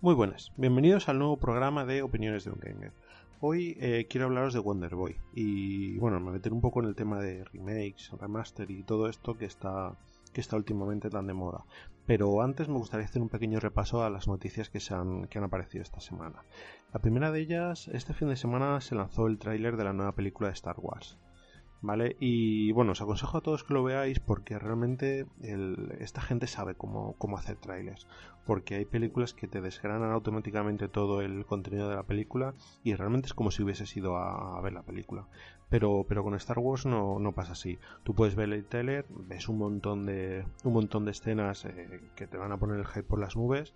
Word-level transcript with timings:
Muy 0.00 0.14
buenas, 0.14 0.52
bienvenidos 0.56 1.08
al 1.08 1.18
nuevo 1.18 1.38
programa 1.38 1.84
de 1.84 2.02
Opiniones 2.02 2.44
de 2.44 2.52
un 2.52 2.60
Gamer. 2.60 2.92
Hoy 3.40 3.76
eh, 3.80 4.06
quiero 4.08 4.26
hablaros 4.26 4.54
de 4.54 4.60
Wonder 4.60 4.94
Boy 4.94 5.16
y 5.34 5.98
bueno, 5.98 6.20
me 6.20 6.30
meter 6.30 6.52
un 6.52 6.60
poco 6.60 6.80
en 6.80 6.86
el 6.86 6.94
tema 6.94 7.18
de 7.18 7.42
remakes, 7.42 8.12
remaster 8.20 8.70
y 8.70 8.84
todo 8.84 9.08
esto 9.08 9.36
que 9.36 9.46
está, 9.46 9.96
que 10.32 10.40
está 10.40 10.54
últimamente 10.54 11.10
tan 11.10 11.26
de 11.26 11.34
moda. 11.34 11.64
Pero 12.06 12.42
antes 12.42 12.68
me 12.68 12.78
gustaría 12.78 13.06
hacer 13.06 13.20
un 13.20 13.28
pequeño 13.28 13.58
repaso 13.58 14.04
a 14.04 14.08
las 14.08 14.28
noticias 14.28 14.70
que, 14.70 14.78
se 14.78 14.94
han, 14.94 15.26
que 15.26 15.38
han 15.38 15.44
aparecido 15.44 15.82
esta 15.82 15.98
semana. 15.98 16.44
La 16.92 17.00
primera 17.00 17.32
de 17.32 17.40
ellas, 17.40 17.88
este 17.88 18.14
fin 18.14 18.28
de 18.28 18.36
semana 18.36 18.80
se 18.80 18.94
lanzó 18.94 19.26
el 19.26 19.40
tráiler 19.40 19.76
de 19.76 19.82
la 19.82 19.94
nueva 19.94 20.12
película 20.12 20.48
de 20.48 20.54
Star 20.54 20.76
Wars. 20.78 21.18
¿Vale? 21.80 22.16
Y 22.18 22.72
bueno, 22.72 22.92
os 22.92 23.00
aconsejo 23.00 23.38
a 23.38 23.40
todos 23.40 23.62
que 23.62 23.72
lo 23.72 23.84
veáis 23.84 24.18
porque 24.18 24.58
realmente 24.58 25.26
esta 26.00 26.20
gente 26.20 26.48
sabe 26.48 26.74
cómo, 26.74 27.14
cómo 27.18 27.38
hacer 27.38 27.56
trailers. 27.56 28.08
Porque 28.46 28.74
hay 28.74 28.84
películas 28.84 29.32
que 29.32 29.46
te 29.46 29.60
desgranan 29.60 30.10
automáticamente 30.10 30.88
todo 30.88 31.20
el 31.22 31.46
contenido 31.46 31.88
de 31.88 31.94
la 31.94 32.02
película 32.02 32.54
y 32.82 32.94
realmente 32.94 33.26
es 33.26 33.34
como 33.34 33.52
si 33.52 33.62
hubieses 33.62 33.96
ido 33.96 34.16
a, 34.16 34.60
ver 34.60 34.72
la 34.72 34.82
película. 34.82 35.26
Pero, 35.68 36.04
pero 36.08 36.24
con 36.24 36.34
Star 36.34 36.58
Wars 36.58 36.84
no, 36.84 37.20
no, 37.20 37.32
pasa 37.32 37.52
así. 37.52 37.78
Tú 38.02 38.14
puedes 38.14 38.34
ver 38.34 38.52
el 38.52 38.64
trailer, 38.64 39.06
ves 39.10 39.48
un 39.48 39.58
montón 39.58 40.06
de, 40.06 40.44
un 40.64 40.72
montón 40.72 41.04
de 41.04 41.12
escenas 41.12 41.64
eh, 41.64 42.00
que 42.16 42.26
te 42.26 42.38
van 42.38 42.50
a 42.50 42.56
poner 42.56 42.78
el 42.78 42.86
hype 42.86 43.04
por 43.04 43.20
las 43.20 43.36
nubes, 43.36 43.74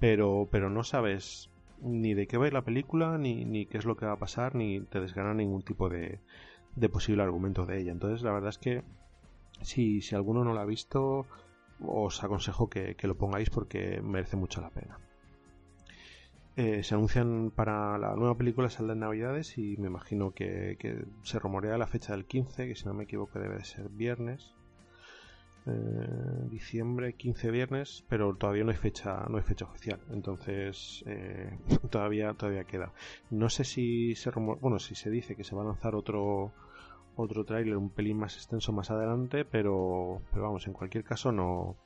pero, 0.00 0.48
pero 0.50 0.70
no 0.70 0.82
sabes 0.82 1.50
ni 1.82 2.14
de 2.14 2.26
qué 2.26 2.38
va 2.38 2.48
la 2.48 2.62
película, 2.62 3.18
ni, 3.18 3.44
ni 3.44 3.66
qué 3.66 3.78
es 3.78 3.84
lo 3.84 3.96
que 3.96 4.06
va 4.06 4.12
a 4.12 4.18
pasar, 4.18 4.54
ni 4.54 4.80
te 4.80 5.00
desgrana 5.00 5.34
ningún 5.34 5.62
tipo 5.62 5.88
de 5.88 6.20
de 6.76 6.88
posible 6.88 7.22
argumento 7.22 7.66
de 7.66 7.80
ella. 7.80 7.92
Entonces, 7.92 8.22
la 8.22 8.32
verdad 8.32 8.50
es 8.50 8.58
que 8.58 8.84
si, 9.62 10.02
si 10.02 10.14
alguno 10.14 10.44
no 10.44 10.54
la 10.54 10.62
ha 10.62 10.66
visto, 10.66 11.26
os 11.80 12.22
aconsejo 12.22 12.68
que, 12.68 12.96
lo 13.02 13.16
pongáis 13.16 13.50
porque 13.50 14.00
merece 14.02 14.36
mucho 14.36 14.60
la 14.60 14.70
pena. 14.70 14.98
Eh, 16.56 16.82
se 16.82 16.94
anuncian 16.94 17.50
para 17.50 17.98
la 17.98 18.14
nueva 18.14 18.36
película 18.36 18.70
saldrá 18.70 18.94
en 18.94 19.00
Navidades 19.00 19.58
y 19.58 19.76
me 19.76 19.88
imagino 19.88 20.32
que, 20.32 21.06
se 21.22 21.38
rumorea 21.38 21.76
la 21.76 21.86
fecha 21.86 22.12
del 22.12 22.24
15, 22.24 22.68
que 22.68 22.74
si 22.74 22.86
no 22.86 22.94
me 22.94 23.04
equivoco 23.04 23.38
debe 23.38 23.56
de 23.56 23.64
ser 23.64 23.88
viernes. 23.88 24.54
Eh, 25.68 26.48
diciembre, 26.48 27.14
15 27.14 27.50
viernes, 27.50 28.04
pero 28.08 28.36
todavía 28.36 28.62
no 28.62 28.70
hay 28.70 28.76
fecha, 28.76 29.26
no 29.28 29.36
hay 29.36 29.42
fecha 29.42 29.64
oficial, 29.64 29.98
entonces 30.10 31.02
eh, 31.08 31.58
todavía, 31.90 32.34
todavía 32.34 32.62
queda. 32.62 32.92
No 33.30 33.50
sé 33.50 33.64
si 33.64 34.14
se 34.14 34.30
rumor, 34.30 34.60
bueno, 34.60 34.78
si 34.78 34.94
se 34.94 35.10
dice 35.10 35.34
que 35.34 35.42
se 35.42 35.56
va 35.56 35.62
a 35.62 35.66
lanzar 35.66 35.96
otro 35.96 36.52
otro 37.16 37.44
tráiler 37.44 37.76
un 37.76 37.90
pelín 37.90 38.18
más 38.18 38.36
extenso 38.36 38.72
más 38.72 38.90
adelante, 38.90 39.44
pero, 39.44 40.20
pero 40.30 40.44
vamos, 40.44 40.66
en 40.66 40.72
cualquier 40.74 41.04
caso 41.04 41.32
no, 41.32 41.76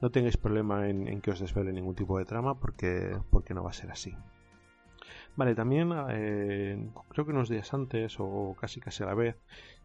no 0.00 0.10
tengáis 0.10 0.36
problema 0.36 0.88
en, 0.88 1.20
que 1.20 1.30
os 1.30 1.40
desvele 1.40 1.72
ningún 1.72 1.94
tipo 1.94 2.18
de 2.18 2.24
trama 2.24 2.58
porque, 2.58 3.16
porque 3.30 3.54
no 3.54 3.64
va 3.64 3.70
a 3.70 3.74
ser 3.74 3.90
así. 3.90 4.14
Vale, 5.36 5.54
también 5.54 5.92
eh, 6.10 6.90
creo 7.10 7.24
que 7.24 7.32
unos 7.32 7.48
días 7.48 7.72
antes 7.72 8.16
o 8.18 8.56
casi 8.60 8.80
casi 8.80 9.02
a 9.04 9.06
la 9.06 9.14
vez 9.14 9.36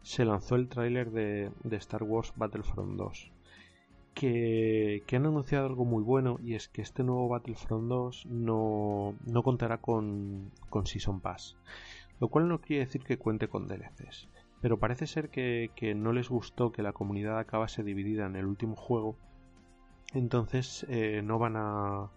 se 0.02 0.24
lanzó 0.24 0.56
el 0.56 0.68
tráiler 0.68 1.10
de, 1.10 1.52
Star 1.76 2.02
Wars 2.02 2.32
Battlefront 2.36 2.96
2 2.96 3.30
que, 4.14 5.02
que, 5.06 5.16
han 5.16 5.26
anunciado 5.26 5.66
algo 5.66 5.84
muy 5.84 6.02
bueno 6.02 6.38
y 6.42 6.54
es 6.54 6.68
que 6.68 6.82
este 6.82 7.04
nuevo 7.04 7.28
Battlefront 7.28 7.88
2 7.88 8.26
no, 8.26 9.14
no 9.26 9.42
contará 9.42 9.78
con, 9.78 10.50
con 10.70 10.86
Season 10.86 11.20
Pass 11.20 11.56
lo 12.20 12.28
cual 12.28 12.48
no 12.48 12.60
quiere 12.60 12.86
decir 12.86 13.02
que 13.04 13.18
cuente 13.18 13.48
con 13.48 13.68
DLCs 13.68 14.28
pero 14.64 14.78
parece 14.78 15.06
ser 15.06 15.28
que, 15.28 15.94
no 15.94 16.14
les 16.14 16.30
gustó 16.30 16.72
que 16.72 16.82
la 16.82 16.94
comunidad 16.94 17.38
acabase 17.38 17.82
dividida 17.82 18.24
en 18.24 18.34
el 18.34 18.46
último 18.46 18.76
juego. 18.76 19.14
Entonces 20.14 20.86
eh, 20.88 21.20
no, 21.22 21.38
van 21.38 21.56
a, 21.56 22.08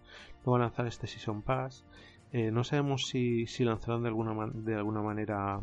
no 0.46 0.52
van 0.52 0.62
a 0.62 0.64
lanzar 0.64 0.86
este 0.86 1.06
Season 1.06 1.42
Pass. 1.42 1.84
Eh, 2.32 2.50
no 2.50 2.64
sabemos 2.64 3.06
si, 3.06 3.46
si 3.48 3.64
lanzarán 3.64 4.02
de 4.02 4.08
alguna, 4.08 4.46
de 4.46 4.74
alguna 4.76 5.02
manera 5.02 5.60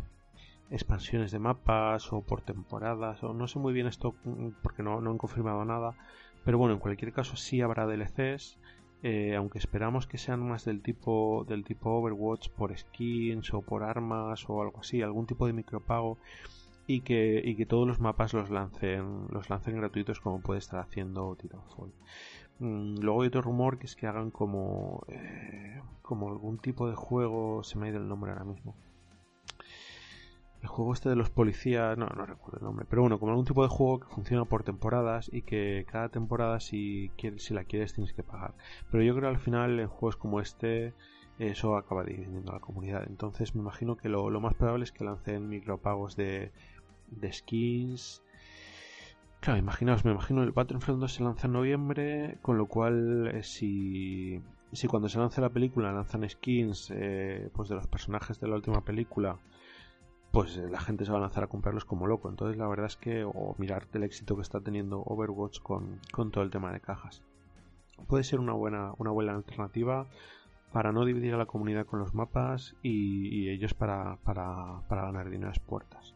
expansiones 0.70 1.32
de 1.32 1.40
mapas 1.40 2.14
o 2.14 2.22
por 2.22 2.42
temporadas 2.42 3.24
o 3.24 3.34
no 3.34 3.48
sé 3.48 3.58
muy 3.58 3.74
bien 3.74 3.88
esto 3.88 4.14
mm, 4.24 4.50
porque 4.62 4.84
no, 4.84 5.02
no 5.02 5.10
han 5.10 5.18
confirmado 5.18 5.66
nada 5.66 5.96
pero 6.44 6.60
bueno 6.60 6.76
en 6.76 6.80
cualquier 6.80 7.14
caso 7.14 7.36
sí 7.36 7.62
habrá 7.62 7.86
DLCs 7.86 8.60
eh, 9.04 9.36
aunque 9.36 9.60
esperamos 9.60 10.08
que 10.08 10.18
sean 10.18 10.42
más 10.48 10.66
del 10.66 10.82
tipo 10.82 11.46
del 11.48 11.64
tipo 11.64 11.92
Overwatch 11.92 12.50
por 12.50 12.76
skins 12.76 13.54
o 13.54 13.62
por 13.62 13.84
armas 13.84 14.50
o 14.50 14.62
algo 14.62 14.80
así 14.80 15.04
algún 15.04 15.28
tipo 15.28 15.46
de 15.46 15.54
micropago 15.54 16.18
y 16.88 17.02
que, 17.02 17.42
y 17.44 17.56
que 17.56 17.66
todos 17.66 17.88
los 17.88 18.00
mapas 18.00 18.34
los 18.34 18.50
lancen, 18.50 19.28
los 19.32 19.50
lancen 19.50 19.78
gratuitos 19.78 20.20
como 20.20 20.42
puede 20.42 20.60
estar 20.60 20.80
haciendo 20.80 21.36
Titanfall. 21.36 21.92
Mm, 22.60 23.00
luego 23.00 23.22
hay 23.22 23.28
otro 23.28 23.42
rumor 23.42 23.78
que 23.78 23.86
es 23.86 23.96
que 23.96 24.08
hagan 24.08 24.32
como, 24.32 25.04
eh, 25.08 25.82
como 26.02 26.30
algún 26.30 26.58
tipo 26.58 26.88
de 26.88 26.96
juego, 26.96 27.64
se 27.64 27.78
me 27.78 27.88
ha 27.88 27.90
ido 27.90 28.00
el 28.00 28.08
nombre 28.08 28.32
ahora 28.32 28.46
mismo. 28.46 28.76
El 30.62 30.68
juego 30.70 30.94
este 30.94 31.10
de 31.10 31.16
los 31.16 31.30
policías, 31.30 31.96
no, 31.98 32.08
no 32.08 32.26
recuerdo 32.26 32.58
el 32.60 32.64
nombre, 32.64 32.86
pero 32.90 33.04
bueno, 33.04 33.20
como 33.20 33.32
algún 33.32 33.46
tipo 33.46 33.62
de 33.62 33.70
juego 33.70 34.00
que 34.00 34.08
funciona 34.08 34.46
por 34.46 34.64
temporadas 34.64 35.30
y 35.32 35.44
que 35.44 35.86
cada 35.88 36.10
temporada 36.10 36.60
si, 36.60 37.12
quieres, 37.18 37.44
si 37.44 37.54
la 37.54 37.66
quieres 37.66 37.94
tienes 37.94 38.14
que 38.14 38.24
pagar. 38.24 38.56
Pero 38.90 39.04
yo 39.04 39.16
creo 39.16 39.30
al 39.30 39.38
final 39.38 39.80
en 39.80 39.88
juegos 39.88 40.16
como 40.16 40.40
este 40.40 40.94
eso 41.38 41.76
acaba 41.76 42.04
dividiendo 42.04 42.52
a 42.52 42.56
la 42.56 42.60
comunidad. 42.62 43.04
Entonces 43.08 43.56
me 43.56 43.62
imagino 43.62 43.98
que 43.98 44.10
lo, 44.10 44.30
lo 44.30 44.40
más 44.40 44.54
probable 44.54 44.86
es 44.86 44.92
que 44.92 45.04
lancen 45.04 45.50
micropagos 45.50 46.16
de 46.16 46.52
de 47.08 47.32
skins. 47.32 48.24
Claro, 49.40 49.60
imaginaos, 49.60 50.06
me 50.06 50.12
imagino 50.12 50.44
el 50.44 50.52
Battlefront 50.52 51.00
2 51.00 51.14
se 51.14 51.24
lanza 51.24 51.48
en 51.48 51.54
noviembre, 51.54 52.40
con 52.42 52.58
lo 52.58 52.66
cual 52.68 53.28
eh, 53.28 53.44
si, 53.44 54.42
si 54.72 54.88
cuando 54.88 55.08
se 55.08 55.20
lance 55.20 55.40
la 55.42 55.50
película 55.50 55.92
lanzan 55.92 56.28
skins 56.28 56.92
eh, 56.96 57.50
pues 57.54 57.70
de 57.70 57.76
los 57.76 57.88
personajes 57.88 58.40
de 58.40 58.48
la 58.48 58.56
última 58.56 58.82
película, 58.82 59.38
pues 60.32 60.58
eh, 60.58 60.68
la 60.70 60.80
gente 60.80 61.06
se 61.06 61.12
va 61.12 61.20
a 61.20 61.22
lanzar 61.22 61.44
a 61.44 61.48
comprarlos 61.48 61.86
como 61.86 62.08
loco. 62.08 62.28
Entonces 62.28 62.58
la 62.58 62.68
verdad 62.68 62.88
es 62.88 62.98
que, 62.98 63.24
o 63.24 63.56
mirar 63.58 63.88
el 63.94 64.04
éxito 64.04 64.36
que 64.36 64.42
está 64.42 64.62
teniendo 64.62 65.02
Overwatch 65.02 65.60
con, 65.60 66.00
con 66.12 66.32
todo 66.32 66.44
el 66.44 66.50
tema 66.50 66.74
de 66.74 66.80
cajas. 66.80 67.22
Puede 68.08 68.24
ser 68.24 68.40
una 68.40 68.54
buena, 68.54 68.94
una 68.98 69.12
buena 69.12 69.34
alternativa 69.34 70.08
para 70.74 70.92
no 70.92 71.06
dividir 71.06 71.34
a 71.34 71.38
la 71.38 71.46
comunidad 71.46 71.86
con 71.86 72.00
los 72.00 72.14
mapas 72.14 72.76
y, 72.82 73.48
ellos 73.50 73.74
para, 73.74 74.18
para, 74.24 74.82
para 74.90 75.04
ganar 75.04 75.30
dinero 75.30 75.48
a 75.48 75.52
las 75.52 75.60
puertas. 75.60 76.15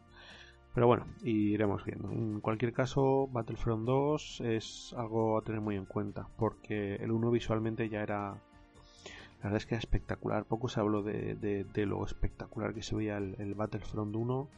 Pero 0.80 0.86
bueno, 0.86 1.04
iremos 1.24 1.84
viendo. 1.84 2.10
En 2.10 2.40
cualquier 2.40 2.72
caso, 2.72 3.28
Battlefront 3.30 3.84
2 3.84 4.40
es 4.46 4.94
algo 4.96 5.36
a 5.36 5.42
tener 5.42 5.60
muy 5.60 5.76
en 5.76 5.84
cuenta, 5.84 6.28
porque 6.38 6.94
el 6.94 7.10
1 7.10 7.30
visualmente 7.30 7.90
ya 7.90 8.00
era... 8.00 8.28
La 8.30 9.42
verdad 9.42 9.58
es 9.58 9.66
que 9.66 9.74
era 9.74 9.80
espectacular. 9.80 10.46
Poco 10.46 10.70
se 10.70 10.80
habló 10.80 11.02
de, 11.02 11.66
lo 11.86 12.02
espectacular 12.02 12.72
que 12.72 12.82
se 12.82 12.96
veía 12.96 13.18
el, 13.18 13.54
Battlefront 13.54 14.16
1. 14.16 14.48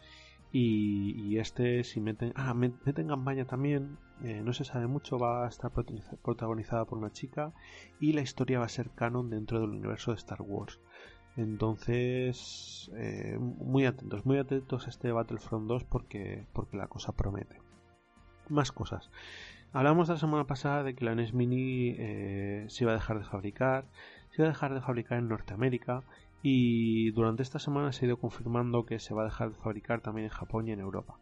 Y, 0.52 1.38
este, 1.38 1.82
si 1.82 2.00
meten... 2.00 2.32
Ah, 2.36 2.54
meten 2.54 3.08
campaña 3.08 3.44
también. 3.44 3.98
Eh, 4.22 4.42
no 4.44 4.52
se 4.52 4.62
sabe 4.62 4.86
mucho. 4.86 5.18
Va 5.18 5.44
a 5.44 5.48
estar 5.48 5.72
protagonizada 5.72 6.84
por 6.84 6.98
una 6.98 7.10
chica. 7.10 7.52
Y 7.98 8.12
la 8.12 8.20
historia 8.20 8.60
va 8.60 8.66
a 8.66 8.68
ser 8.68 8.90
canon 8.90 9.28
dentro 9.28 9.58
del 9.58 9.70
universo 9.70 10.12
de 10.12 10.18
Star 10.18 10.40
Wars. 10.40 10.78
Entonces, 11.36 12.90
eh, 12.94 13.38
muy 13.38 13.86
atentos, 13.86 14.26
muy 14.26 14.38
atentos 14.38 14.86
a 14.86 14.90
este 14.90 15.12
Battlefront 15.12 15.66
2 15.66 15.84
porque, 15.84 16.46
porque 16.52 16.76
la 16.76 16.88
cosa 16.88 17.12
promete. 17.12 17.60
Más 18.48 18.72
cosas. 18.72 19.10
Hablamos 19.72 20.08
la 20.08 20.18
semana 20.18 20.46
pasada 20.46 20.82
de 20.82 20.94
que 20.94 21.04
la 21.04 21.14
NES 21.14 21.32
Mini 21.32 21.94
eh, 21.96 22.66
se 22.68 22.84
iba 22.84 22.92
a 22.92 22.96
dejar 22.96 23.18
de 23.18 23.24
fabricar, 23.24 23.86
se 24.30 24.42
iba 24.42 24.46
a 24.46 24.52
dejar 24.52 24.74
de 24.74 24.82
fabricar 24.82 25.18
en 25.18 25.28
Norteamérica 25.28 26.02
y 26.42 27.10
durante 27.12 27.42
esta 27.42 27.58
semana 27.58 27.92
se 27.92 28.04
ha 28.04 28.08
ido 28.08 28.18
confirmando 28.18 28.84
que 28.84 28.98
se 28.98 29.14
va 29.14 29.22
a 29.22 29.26
dejar 29.26 29.52
de 29.52 29.58
fabricar 29.58 30.02
también 30.02 30.26
en 30.26 30.32
Japón 30.32 30.68
y 30.68 30.72
en 30.72 30.80
Europa. 30.80 31.16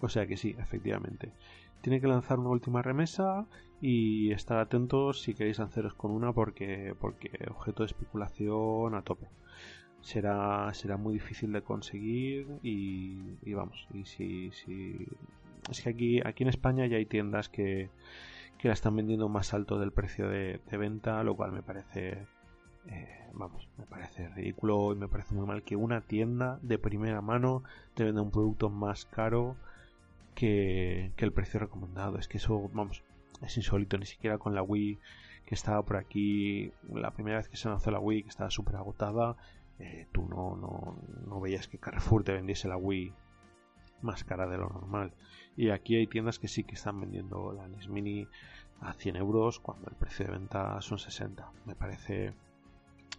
O 0.00 0.08
sea 0.08 0.26
que 0.26 0.38
sí, 0.38 0.54
efectivamente 0.58 1.32
tiene 1.80 2.00
que 2.00 2.08
lanzar 2.08 2.38
una 2.38 2.50
última 2.50 2.82
remesa 2.82 3.46
y 3.80 4.32
estar 4.32 4.58
atentos 4.58 5.20
si 5.22 5.34
queréis 5.34 5.58
lanzaros 5.58 5.94
con 5.94 6.10
una 6.10 6.32
porque, 6.32 6.94
porque 7.00 7.30
objeto 7.50 7.82
de 7.82 7.86
especulación 7.86 8.94
a 8.94 9.02
tope. 9.02 9.28
Será, 10.00 10.72
será 10.72 10.96
muy 10.96 11.14
difícil 11.14 11.52
de 11.52 11.62
conseguir 11.62 12.46
y, 12.62 13.52
vamos, 13.52 13.88
y 13.92 14.04
si, 14.04 14.52
si 14.52 15.06
es 15.70 15.82
que 15.82 15.90
aquí, 15.90 16.20
aquí 16.24 16.44
en 16.44 16.48
España 16.48 16.86
ya 16.86 16.96
hay 16.96 17.06
tiendas 17.06 17.48
que, 17.48 17.90
que 18.58 18.68
la 18.68 18.74
están 18.74 18.96
vendiendo 18.96 19.28
más 19.28 19.52
alto 19.54 19.78
del 19.78 19.92
precio 19.92 20.28
de, 20.28 20.60
venta, 20.78 21.22
lo 21.22 21.36
cual 21.36 21.52
me 21.52 21.62
parece, 21.62 22.26
eh, 22.86 23.30
vamos, 23.32 23.68
me 23.78 23.86
parece 23.86 24.28
ridículo 24.28 24.92
y 24.92 24.96
me 24.96 25.08
parece 25.08 25.34
muy 25.34 25.46
mal 25.46 25.62
que 25.62 25.76
una 25.76 26.00
tienda 26.00 26.58
de 26.62 26.78
primera 26.78 27.20
mano 27.20 27.62
te 27.94 28.04
venda 28.04 28.22
un 28.22 28.30
producto 28.30 28.70
más 28.70 29.06
caro 29.06 29.56
que, 30.36 31.12
el 31.16 31.32
precio 31.32 31.58
recomendado. 31.58 32.18
Es 32.18 32.28
que 32.28 32.36
eso, 32.36 32.70
vamos, 32.72 33.02
es 33.42 33.56
insólito, 33.56 33.98
ni 33.98 34.06
siquiera 34.06 34.38
con 34.38 34.54
la 34.54 34.62
Wii 34.62 35.00
que 35.44 35.54
estaba 35.54 35.84
por 35.84 35.96
aquí, 35.96 36.72
la 36.92 37.12
primera 37.12 37.38
vez 37.38 37.48
que 37.48 37.56
se 37.56 37.68
lanzó 37.68 37.90
la 37.90 38.00
Wii, 38.00 38.24
que 38.24 38.28
estaba 38.28 38.50
súper 38.50 38.76
agotada, 38.76 39.36
eh, 39.78 40.06
tú 40.12 40.26
no, 40.28 40.56
no, 40.56 40.98
no 41.26 41.40
veías 41.40 41.68
que 41.68 41.78
Carrefour 41.78 42.24
te 42.24 42.32
vendiese 42.32 42.66
la 42.66 42.76
Wii 42.76 43.12
más 44.02 44.24
cara 44.24 44.46
de 44.46 44.58
lo 44.58 44.68
normal. 44.68 45.12
Y 45.56 45.70
aquí 45.70 45.96
hay 45.96 46.06
tiendas 46.06 46.38
que 46.38 46.48
sí 46.48 46.64
que 46.64 46.74
están 46.74 47.00
vendiendo 47.00 47.52
la 47.52 47.68
NES 47.68 47.88
Mini 47.88 48.28
a 48.80 48.92
100 48.92 49.16
euros 49.16 49.60
cuando 49.60 49.88
el 49.88 49.96
precio 49.96 50.26
de 50.26 50.32
venta 50.32 50.80
son 50.80 50.98
60. 50.98 51.50
Me 51.64 51.74
parece 51.74 52.34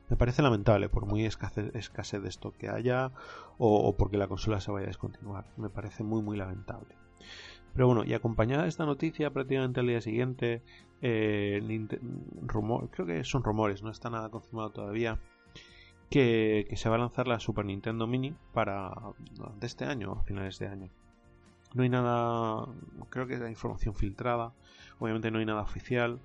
me 0.09 0.15
parece 0.15 0.41
lamentable 0.41 0.87
por 0.87 1.05
muy 1.05 1.25
escasez, 1.25 1.73
de 1.73 2.29
esto 2.29 2.53
que 2.57 2.69
haya 2.69 3.11
o, 3.57 3.95
porque 3.97 4.17
la 4.17 4.27
consola 4.27 4.61
se 4.61 4.71
vaya 4.71 4.85
a 4.85 4.87
descontinuar. 4.87 5.45
Me 5.57 5.69
parece 5.69 6.03
muy 6.03 6.21
muy 6.21 6.37
lamentable. 6.37 6.95
Pero 7.73 7.87
bueno, 7.87 8.03
y 8.03 8.13
acompañada 8.13 8.63
de 8.63 8.69
esta 8.69 8.85
noticia, 8.85 9.31
prácticamente 9.31 9.79
al 9.79 9.87
día 9.87 10.01
siguiente, 10.01 10.63
eh, 11.01 11.61
rumor, 12.41 12.89
creo 12.89 13.05
que 13.05 13.23
son 13.23 13.43
rumores, 13.43 13.83
no 13.83 13.91
está 13.91 14.09
nada 14.09 14.29
confirmado 14.29 14.71
todavía, 14.71 15.19
que, 16.09 16.67
se 16.75 16.89
va 16.89 16.95
a 16.95 16.99
lanzar 16.99 17.27
la 17.27 17.39
Super 17.39 17.65
Nintendo 17.65 18.07
Mini 18.07 18.35
para 18.53 18.91
de 19.59 19.67
este 19.67 19.85
año, 19.85 20.13
a 20.13 20.23
finales 20.23 20.57
de 20.59 20.67
año. 20.67 20.89
No 21.73 21.83
hay 21.83 21.89
nada, 21.89 22.67
creo 23.09 23.27
que 23.27 23.35
es 23.35 23.39
la 23.39 23.49
información 23.49 23.93
filtrada, 23.93 24.53
obviamente 24.99 25.29
no 25.29 25.39
hay 25.39 25.45
nada 25.45 25.61
oficial, 25.61 26.19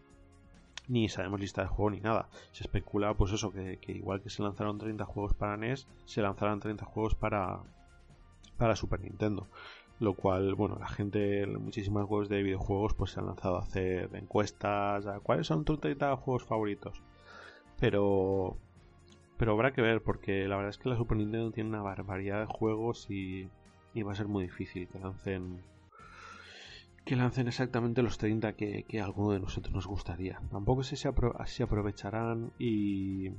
ni 0.88 1.08
sabemos 1.08 1.40
lista 1.40 1.62
de 1.62 1.68
juego 1.68 1.90
ni 1.90 2.00
nada. 2.00 2.28
Se 2.52 2.64
especula, 2.64 3.14
pues 3.14 3.32
eso, 3.32 3.52
que, 3.52 3.78
igual 3.88 4.22
que 4.22 4.30
se 4.30 4.42
lanzaron 4.42 4.78
30 4.78 5.04
juegos 5.04 5.34
para 5.34 5.56
NES, 5.56 5.86
se 6.04 6.22
lanzarán 6.22 6.60
30 6.60 6.84
juegos 6.84 7.14
para, 7.14 7.60
para 8.56 8.76
Super 8.76 9.00
Nintendo. 9.00 9.48
Lo 10.02 10.14
cual, 10.14 10.56
bueno, 10.56 10.78
la 10.80 10.88
gente, 10.88 11.46
muchísimas 11.46 12.10
webs 12.10 12.28
de 12.28 12.42
videojuegos, 12.42 12.92
pues 12.92 13.12
se 13.12 13.20
han 13.20 13.26
lanzado 13.26 13.56
a 13.56 13.62
hacer 13.62 14.10
encuestas, 14.16 15.06
a 15.06 15.20
cuáles 15.20 15.46
son 15.46 15.64
tus 15.64 15.78
30 15.78 16.16
juegos 16.16 16.42
favoritos. 16.42 17.00
Pero, 17.78 18.56
pero 19.36 19.52
habrá 19.52 19.72
que 19.72 19.80
ver, 19.80 20.02
porque 20.02 20.48
la 20.48 20.56
verdad 20.56 20.70
es 20.70 20.78
que 20.78 20.88
la 20.88 20.96
Super 20.96 21.18
Nintendo 21.18 21.52
tiene 21.52 21.70
una 21.70 21.82
barbaridad 21.82 22.40
de 22.40 22.46
juegos 22.46 23.08
y, 23.10 23.48
va 24.02 24.10
a 24.10 24.16
ser 24.16 24.26
muy 24.26 24.42
difícil 24.42 24.88
que 24.88 24.98
lancen 24.98 25.62
que 27.04 27.14
lancen 27.14 27.46
exactamente 27.46 28.02
los 28.02 28.18
30 28.18 28.54
que, 28.54 28.82
que 28.82 29.00
a 29.00 29.04
alguno 29.04 29.30
de 29.30 29.38
nosotros 29.38 29.72
nos 29.72 29.86
gustaría. 29.86 30.40
Tampoco 30.50 30.82
sé 30.82 30.96
si, 30.96 31.08
si 31.46 31.62
aprovecharán 31.62 32.50
y, 32.58 33.30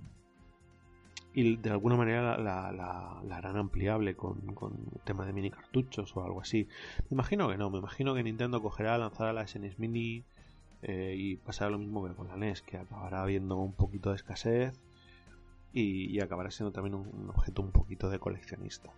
y 1.34 1.58
de 1.58 1.70
alguna 1.72 1.96
manera 1.96 2.38
la, 2.38 3.20
harán 3.32 3.58
ampliable 3.58 4.16
con, 4.16 4.42
con 4.54 4.74
tema 5.04 5.26
de 5.26 5.34
mini 5.34 5.50
cartuchos 5.50 6.16
o 6.16 6.24
algo 6.24 6.42
así. 6.42 6.68
Me 7.10 7.16
imagino 7.16 7.50
que 7.50 7.58
no, 7.58 7.70
me 7.70 7.80
imagino 7.80 8.14
que 8.14 8.24
Nintendo 8.24 8.62
cogerá, 8.62 8.98
lanzará 8.98 9.34
la 9.34 9.48
SNES 9.48 9.80
Mini 9.80 10.24
eh, 10.84 11.16
y 11.18 11.38
pasará 11.38 11.72
lo 11.72 11.80
mismo 11.80 12.06
que 12.06 12.14
con 12.14 12.28
la 12.28 12.36
NES, 12.36 12.62
que 12.62 12.78
acabará 12.78 13.22
habiendo 13.22 13.58
un 13.58 13.74
poquito 13.74 14.10
de 14.10 14.18
escasez 14.18 14.74
y, 15.72 16.20
acabará 16.20 16.52
siendo 16.52 16.72
también 16.72 16.94
un, 16.94 17.30
objeto 17.30 17.62
un 17.62 17.72
poquito 17.72 18.10
de 18.10 18.20
coleccionista. 18.20 18.92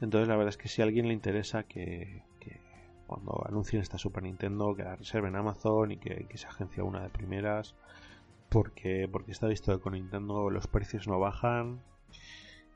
Entonces 0.00 0.28
la 0.28 0.36
verdad 0.36 0.48
es 0.48 0.56
que 0.56 0.68
si 0.68 0.80
a 0.80 0.86
alguien 0.86 1.08
le 1.08 1.14
interesa 1.14 1.64
que, 1.64 2.24
cuando 3.06 3.44
anuncien 3.46 3.82
esta 3.82 3.98
Super 3.98 4.22
Nintendo 4.22 4.74
que 4.74 4.84
la 4.84 4.96
reserve 4.96 5.28
en 5.28 5.36
Amazon 5.36 5.92
y 5.92 5.98
que, 5.98 6.26
se 6.34 6.46
agencia 6.46 6.84
una 6.84 7.02
de 7.02 7.10
primeras 7.10 7.74
porque, 8.50 9.08
porque 9.10 9.32
está 9.32 9.46
visto 9.46 9.72
que 9.72 9.82
con 9.82 9.94
Nintendo 9.94 10.50
los 10.50 10.66
precios 10.66 11.08
no 11.08 11.18
bajan 11.18 11.80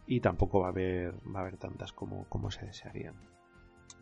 y 0.06 0.20
tampoco 0.20 0.60
va 0.60 0.66
a 0.66 0.70
haber, 0.70 1.14
va 1.34 1.40
a 1.40 1.42
haber 1.42 1.56
tantas 1.56 1.92
como, 1.92 2.24
como 2.28 2.50
se 2.50 2.64
desearían. 2.64 3.14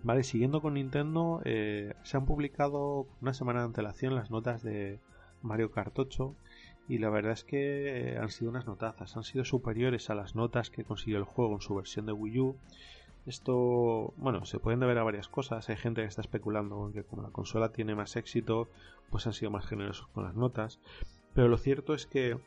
Vale, 0.04 0.22
siguiendo 0.22 0.60
con 0.60 0.74
Nintendo, 0.74 1.40
eh, 1.44 1.94
se 2.02 2.16
han 2.16 2.26
publicado 2.26 3.06
una 3.20 3.34
semana 3.34 3.60
de 3.60 3.66
antelación 3.66 4.14
las 4.14 4.30
notas 4.30 4.62
de 4.62 5.00
Mario 5.42 5.70
Kart 5.70 5.98
8 5.98 6.34
y 6.88 6.98
la 6.98 7.08
verdad 7.08 7.32
es 7.32 7.44
que 7.44 8.14
eh, 8.14 8.18
han 8.18 8.30
sido 8.30 8.50
unas 8.50 8.66
notazas, 8.66 9.16
han 9.16 9.24
sido 9.24 9.44
superiores 9.44 10.10
a 10.10 10.14
las 10.14 10.34
notas 10.34 10.70
que 10.70 10.84
consiguió 10.84 11.18
el 11.18 11.24
juego 11.24 11.54
en 11.54 11.60
su 11.60 11.74
versión 11.74 12.06
de 12.06 12.12
Wii 12.12 12.40
U. 12.40 12.56
Esto, 13.24 14.12
bueno, 14.16 14.44
se 14.44 14.58
pueden 14.58 14.80
deber 14.80 14.98
a 14.98 15.04
varias 15.04 15.28
cosas. 15.28 15.68
Hay 15.68 15.76
gente 15.76 16.02
que 16.02 16.08
está 16.08 16.20
especulando 16.20 16.90
que 16.92 17.04
como 17.04 17.22
la 17.22 17.30
consola 17.30 17.70
tiene 17.70 17.94
más 17.94 18.16
éxito, 18.16 18.68
pues 19.10 19.26
han 19.28 19.32
sido 19.32 19.52
más 19.52 19.64
generosos 19.64 20.08
con 20.08 20.24
las 20.24 20.34
notas. 20.34 20.80
Pero 21.34 21.48
lo 21.48 21.56
cierto 21.56 21.94
es 21.94 22.06
que 22.06 22.38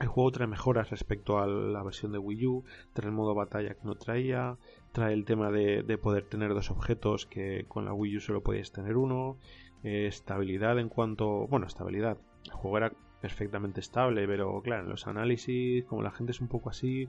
el 0.00 0.06
juego 0.08 0.32
trae 0.32 0.46
mejoras 0.46 0.90
respecto 0.90 1.38
a 1.38 1.46
la 1.46 1.82
versión 1.82 2.12
de 2.12 2.18
Wii 2.18 2.46
U, 2.46 2.64
trae 2.92 3.08
el 3.08 3.14
modo 3.14 3.34
batalla 3.34 3.74
que 3.74 3.84
no 3.84 3.94
traía, 3.94 4.58
trae 4.92 5.12
el 5.12 5.24
tema 5.24 5.50
de, 5.50 5.98
poder 5.98 6.24
tener 6.24 6.54
dos 6.54 6.70
objetos 6.70 7.26
que 7.26 7.66
con 7.68 7.84
la 7.84 7.92
Wii 7.92 8.16
U 8.16 8.20
solo 8.20 8.42
podías 8.42 8.72
tener 8.72 8.96
uno, 8.96 9.38
eh, 9.82 10.06
estabilidad 10.06 10.78
en 10.78 10.88
cuanto, 10.88 11.46
bueno, 11.46 11.66
estabilidad. 11.66 12.18
El 12.44 12.52
juego 12.52 12.78
era 12.78 12.92
perfectamente 13.22 13.80
estable, 13.80 14.26
pero 14.26 14.60
claro, 14.62 14.82
en 14.82 14.90
los 14.90 15.06
análisis, 15.06 15.84
como 15.84 16.02
la 16.02 16.10
gente 16.10 16.32
es 16.32 16.40
un 16.40 16.48
poco 16.48 16.70
así, 16.70 17.08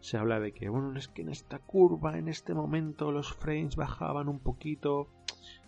se 0.00 0.18
habla 0.18 0.38
de 0.38 0.52
que, 0.52 0.68
bueno, 0.68 0.96
es 0.96 1.08
que 1.08 1.22
en 1.22 1.30
esta 1.30 1.58
curva, 1.58 2.18
en 2.18 2.28
este 2.28 2.52
momento, 2.52 3.10
los 3.10 3.32
frames 3.32 3.74
bajaban 3.74 4.28
un 4.28 4.40
poquito. 4.40 5.08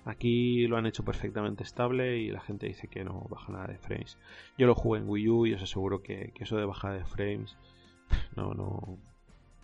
Aquí 0.05 0.67
lo 0.67 0.77
han 0.77 0.85
hecho 0.85 1.03
perfectamente 1.03 1.65
estable 1.65 2.19
y 2.19 2.31
la 2.31 2.41
gente 2.41 2.67
dice 2.67 2.89
que 2.89 3.05
no 3.05 3.27
baja 3.31 3.53
nada 3.53 3.69
de 3.69 3.79
frames. 3.79 4.19
Yo 4.59 4.67
lo 4.67 4.75
jugué 4.75 5.01
en 5.01 5.09
Wii 5.09 5.29
U 5.31 5.47
y 5.47 5.55
os 5.55 5.63
aseguro 5.63 6.03
que, 6.03 6.31
eso 6.39 6.59
de 6.59 6.67
bajada 6.67 6.99
de 6.99 7.07
frames, 7.07 7.57
no, 8.37 8.53
no, 8.53 8.99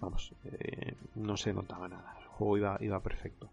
vamos, 0.00 0.34
eh, 0.46 0.96
no 1.14 1.36
se 1.36 1.52
notaba 1.52 1.88
nada. 1.88 2.16
El 2.22 2.28
juego 2.28 2.56
iba, 2.56 2.78
iba 2.80 3.02
perfecto. 3.02 3.50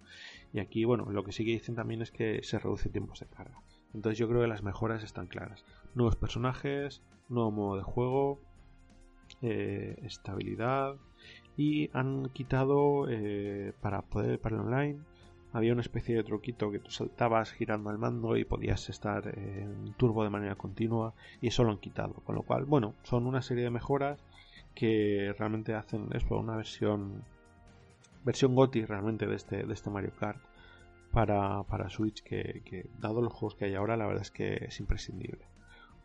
Y 0.53 0.59
aquí, 0.59 0.85
bueno, 0.85 1.11
lo 1.11 1.25
que 1.25 1.33
sí 1.33 1.43
que 1.43 1.51
dicen 1.51 1.75
también 1.75 2.01
es 2.01 2.09
que 2.09 2.41
se 2.41 2.57
reduce 2.57 2.87
tiempos 2.87 3.19
de 3.19 3.25
carga. 3.25 3.61
Entonces 3.93 4.17
yo 4.17 4.27
creo 4.27 4.41
que 4.41 4.47
las 4.47 4.63
mejoras 4.63 5.03
están 5.03 5.27
claras. 5.27 5.65
Nuevos 5.95 6.15
personajes, 6.15 7.01
nuevo 7.27 7.51
modo 7.51 7.77
de 7.77 7.83
juego, 7.83 8.39
eh, 9.41 9.99
estabilidad. 10.03 10.95
Y 11.57 11.89
han 11.93 12.29
quitado 12.29 13.07
eh, 13.09 13.73
para 13.81 14.01
poder 14.01 14.39
para 14.39 14.55
el 14.55 14.61
online 14.61 14.99
había 15.51 15.73
una 15.73 15.81
especie 15.81 16.15
de 16.15 16.23
truquito 16.23 16.71
que 16.71 16.79
tú 16.79 16.91
saltabas 16.91 17.51
girando 17.51 17.89
el 17.89 17.97
mando 17.97 18.37
y 18.37 18.45
podías 18.45 18.87
estar 18.89 19.27
en 19.35 19.93
turbo 19.97 20.23
de 20.23 20.29
manera 20.29 20.55
continua 20.55 21.13
y 21.41 21.47
eso 21.47 21.63
lo 21.63 21.71
han 21.71 21.79
quitado. 21.79 22.13
Con 22.23 22.35
lo 22.35 22.43
cual 22.43 22.65
bueno 22.65 22.93
son 23.03 23.25
una 23.25 23.41
serie 23.41 23.63
de 23.63 23.71
mejoras 23.71 24.23
que 24.75 25.33
realmente 25.37 25.73
hacen 25.73 26.07
eso 26.13 26.37
una 26.37 26.55
versión 26.55 27.23
versión 28.23 28.53
GOTI 28.53 28.85
realmente 28.85 29.25
de 29.25 29.35
este, 29.35 29.63
de 29.65 29.73
este 29.73 29.89
Mario 29.89 30.11
Kart 30.19 30.39
para, 31.11 31.63
para 31.63 31.89
Switch 31.89 32.21
que, 32.23 32.89
dado 32.99 33.21
los 33.21 33.33
juegos 33.33 33.55
que 33.55 33.65
hay 33.65 33.75
ahora 33.75 33.97
la 33.97 34.05
verdad 34.05 34.21
es 34.21 34.31
que 34.31 34.65
es 34.65 34.79
imprescindible 34.79 35.45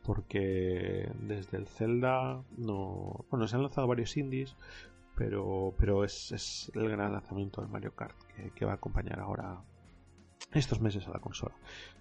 porque 0.02 1.10
desde 1.20 1.56
el 1.56 1.66
Zelda 1.66 2.42
no 2.56 3.24
bueno 3.30 3.46
se 3.46 3.56
han 3.56 3.62
lanzado 3.62 3.86
varios 3.86 4.16
indies 4.16 4.56
pero 5.14 5.74
pero 5.78 6.04
es, 6.04 6.70
el 6.74 6.88
gran 6.88 7.12
lanzamiento 7.12 7.60
del 7.60 7.70
Mario 7.70 7.94
Kart 7.94 8.16
que, 8.54 8.64
va 8.64 8.72
a 8.72 8.76
acompañar 8.76 9.20
ahora 9.20 9.62
estos 10.52 10.80
meses 10.80 11.06
a 11.08 11.10
la 11.10 11.20
consola. 11.20 11.54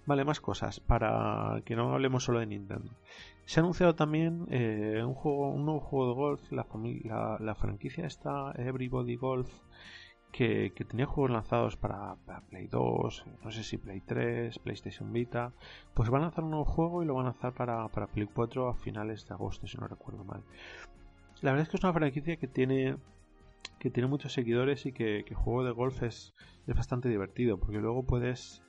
Vale, 0.06 0.24
más 0.24 0.40
cosas 0.40 0.78
para 0.78 1.62
que 1.64 1.74
no 1.74 1.94
hablemos 1.94 2.24
solo 2.24 2.40
de 2.40 2.46
Nintendo. 2.46 2.90
Se 3.46 3.58
ha 3.58 3.62
anunciado 3.62 3.94
también 3.94 4.46
eh, 4.50 5.02
un 5.04 5.14
juego, 5.14 5.50
un 5.50 5.64
nuevo 5.64 5.80
juego 5.80 6.08
de 6.08 6.14
golf, 6.14 6.52
la, 6.52 6.66
la, 7.04 7.38
la 7.40 7.54
franquicia 7.54 8.06
está 8.06 8.52
Everybody 8.56 9.16
Golf 9.16 9.50
que, 10.34 10.84
tenía 10.88 11.06
juegos 11.06 11.30
lanzados 11.30 11.76
para, 11.76 12.16
Play 12.50 12.66
2, 12.66 13.24
no 13.44 13.50
sé 13.52 13.62
si 13.62 13.78
Play 13.78 14.00
3, 14.00 14.58
PlayStation 14.58 15.12
Vita, 15.12 15.52
pues 15.94 16.10
van 16.10 16.22
a 16.22 16.24
lanzar 16.24 16.42
un 16.42 16.50
nuevo 16.50 16.64
juego 16.64 17.02
y 17.02 17.06
lo 17.06 17.14
van 17.14 17.26
a 17.26 17.30
lanzar 17.30 17.52
para, 17.52 17.88
Play 18.08 18.26
4 18.26 18.68
a 18.68 18.74
finales 18.74 19.28
de 19.28 19.34
agosto, 19.34 19.68
si 19.68 19.78
no 19.78 19.86
recuerdo 19.86 20.24
mal. 20.24 20.42
La 21.40 21.52
verdad 21.52 21.62
es 21.62 21.68
que 21.68 21.76
es 21.76 21.84
una 21.84 21.92
franquicia 21.92 22.36
que 22.36 22.48
tiene 22.48 22.96
que 23.78 23.90
tiene 23.90 24.08
muchos 24.08 24.32
seguidores 24.32 24.86
y 24.86 24.92
que, 24.92 25.24
juego 25.34 25.62
de 25.62 25.70
golf 25.70 26.02
es, 26.02 26.34
es, 26.66 26.74
bastante 26.74 27.08
divertido, 27.08 27.58
porque 27.58 27.78
luego 27.78 28.02
puedes... 28.02 28.62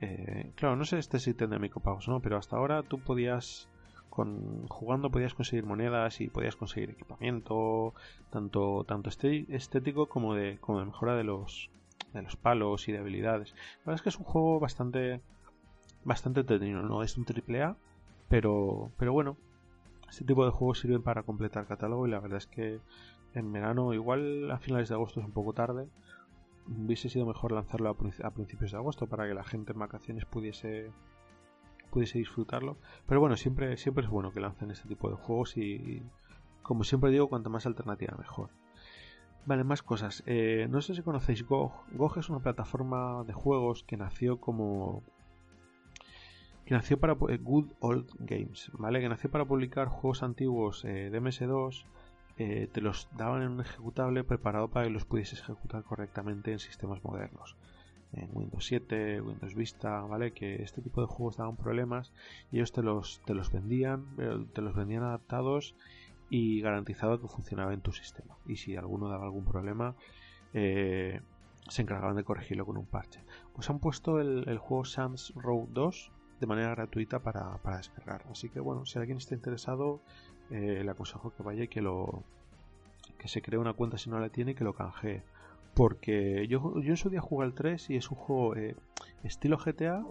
Eh, 0.00 0.52
claro, 0.54 0.76
no 0.76 0.84
sé 0.84 0.98
este 0.98 1.18
si 1.18 1.34
tendrá 1.34 1.58
micropagos 1.58 2.08
no, 2.08 2.20
pero 2.20 2.38
hasta 2.38 2.56
ahora 2.56 2.82
tú 2.82 3.00
podías 3.00 3.68
con, 4.12 4.68
jugando 4.68 5.10
podías 5.10 5.32
conseguir 5.32 5.64
monedas 5.64 6.20
y 6.20 6.28
podías 6.28 6.54
conseguir 6.54 6.90
equipamiento, 6.90 7.94
tanto, 8.30 8.84
tanto 8.84 9.08
estético 9.08 10.06
como 10.06 10.34
de, 10.34 10.58
como 10.60 10.80
de 10.80 10.84
mejora 10.84 11.16
de 11.16 11.24
los, 11.24 11.70
de 12.12 12.20
los 12.20 12.36
palos 12.36 12.88
y 12.88 12.92
de 12.92 12.98
habilidades. 12.98 13.52
La 13.52 13.86
verdad 13.86 13.94
es 13.94 14.02
que 14.02 14.10
es 14.10 14.18
un 14.18 14.24
juego 14.24 14.60
bastante, 14.60 15.22
bastante 16.04 16.40
entretenido, 16.40 16.82
no 16.82 17.02
es 17.02 17.16
un 17.16 17.24
triple 17.24 17.62
A, 17.62 17.76
pero, 18.28 18.92
pero 18.98 19.14
bueno, 19.14 19.38
este 20.10 20.26
tipo 20.26 20.44
de 20.44 20.50
juegos 20.50 20.80
sirven 20.80 21.02
para 21.02 21.22
completar 21.22 21.66
catálogo 21.66 22.06
y 22.06 22.10
la 22.10 22.20
verdad 22.20 22.36
es 22.36 22.46
que 22.46 22.80
en 23.32 23.50
verano, 23.50 23.94
igual 23.94 24.50
a 24.50 24.58
finales 24.58 24.90
de 24.90 24.94
agosto 24.94 25.20
es 25.20 25.26
un 25.26 25.32
poco 25.32 25.54
tarde, 25.54 25.88
hubiese 26.68 27.08
sido 27.08 27.24
mejor 27.24 27.52
lanzarlo 27.52 27.88
a, 27.88 28.30
principios 28.30 28.72
de 28.72 28.76
agosto 28.76 29.06
para 29.06 29.26
que 29.26 29.32
la 29.32 29.42
gente 29.42 29.72
en 29.72 29.78
vacaciones 29.78 30.26
pudiese 30.26 30.90
pudiese 31.92 32.18
disfrutarlo. 32.18 32.78
Pero 33.06 33.20
bueno, 33.20 33.36
siempre, 33.36 33.76
siempre 33.76 34.04
es 34.04 34.10
bueno 34.10 34.32
que 34.32 34.40
lancen 34.40 34.70
este 34.70 34.88
tipo 34.88 35.08
de 35.10 35.16
juegos 35.16 35.56
y, 35.56 36.02
como 36.62 36.82
siempre 36.82 37.10
digo, 37.10 37.28
cuanto 37.28 37.50
más 37.50 37.66
alternativa 37.66 38.16
mejor. 38.18 38.50
Vale, 39.44 39.62
más 39.62 39.82
cosas. 39.82 40.22
Eh, 40.26 40.66
no 40.70 40.80
sé 40.80 40.94
si 40.94 41.02
conocéis 41.02 41.46
GOG. 41.46 41.72
GOG 41.92 42.18
es 42.18 42.30
una 42.30 42.40
plataforma 42.40 43.22
de 43.24 43.32
juegos 43.32 43.84
que 43.84 43.96
nació 43.96 44.40
como... 44.40 45.02
Que 46.64 46.74
nació 46.74 46.98
para... 46.98 47.12
Eh, 47.28 47.38
Good 47.38 47.72
Old 47.80 48.10
Games, 48.20 48.70
¿vale? 48.74 49.00
Que 49.00 49.08
nació 49.08 49.30
para 49.30 49.44
publicar 49.44 49.88
juegos 49.88 50.22
antiguos 50.22 50.84
eh, 50.84 51.10
de 51.10 51.20
MS2. 51.20 51.84
te 52.36 52.80
los 52.80 53.08
daban 53.16 53.42
en 53.42 53.50
un 53.50 53.60
ejecutable 53.60 54.24
preparado 54.24 54.68
para 54.68 54.86
que 54.86 54.92
los 54.92 55.04
pudieses 55.04 55.40
ejecutar 55.40 55.82
correctamente 55.84 56.52
en 56.52 56.58
sistemas 56.58 57.04
modernos 57.04 57.56
en 58.12 58.28
Windows 58.32 58.66
7, 58.66 59.20
Windows 59.20 59.54
Vista, 59.54 60.00
¿vale? 60.02 60.32
Que 60.32 60.62
este 60.62 60.82
tipo 60.82 61.00
de 61.00 61.06
juegos 61.06 61.36
daban 61.36 61.56
problemas 61.56 62.12
y 62.50 62.56
ellos 62.56 62.72
te 62.72 62.82
los, 62.82 63.22
te 63.24 63.34
los 63.34 63.50
vendían, 63.50 64.04
te 64.52 64.60
los 64.60 64.74
vendían 64.74 65.02
adaptados 65.02 65.74
y 66.28 66.60
garantizado 66.60 67.20
que 67.20 67.28
funcionaba 67.28 67.74
en 67.74 67.82
tu 67.82 67.92
sistema. 67.92 68.36
Y 68.46 68.56
si 68.56 68.76
alguno 68.76 69.08
daba 69.08 69.24
algún 69.24 69.44
problema, 69.44 69.94
eh, 70.54 71.20
se 71.68 71.82
encargaban 71.82 72.16
de 72.16 72.24
corregirlo 72.24 72.66
con 72.66 72.76
un 72.76 72.86
parche. 72.86 73.20
Pues 73.54 73.68
han 73.70 73.78
puesto 73.78 74.18
el, 74.20 74.58
juego 74.58 74.84
Sam's 74.84 75.32
Row 75.36 75.68
2 75.70 76.10
de 76.40 76.46
manera 76.46 76.70
gratuita 76.70 77.20
para, 77.20 77.60
descargar. 77.76 78.24
Así 78.30 78.48
que 78.48 78.60
bueno, 78.60 78.86
si 78.86 78.98
alguien 78.98 79.18
está 79.18 79.34
interesado, 79.34 80.00
eh, 80.50 80.82
le 80.82 80.90
aconsejo 80.90 81.34
que 81.34 81.42
vaya 81.42 81.64
y 81.64 81.68
que 81.68 81.82
lo 81.82 82.22
que 83.18 83.28
se 83.28 83.42
cree 83.42 83.58
una 83.58 83.74
cuenta 83.74 83.98
si 83.98 84.10
no 84.10 84.18
la 84.18 84.28
tiene 84.30 84.52
y 84.52 84.54
que 84.54 84.64
lo 84.64 84.74
canjee 84.74 85.22
porque 85.74 86.46
yo, 86.48 86.80
yo 86.80 86.90
en 86.90 86.96
su 86.96 87.10
día 87.10 87.20
jugué 87.20 87.46
al 87.46 87.54
3 87.54 87.90
y 87.90 87.96
es 87.96 88.10
un 88.10 88.16
juego 88.16 88.56
eh, 88.56 88.76
estilo 89.24 89.58
GTA, 89.58 90.04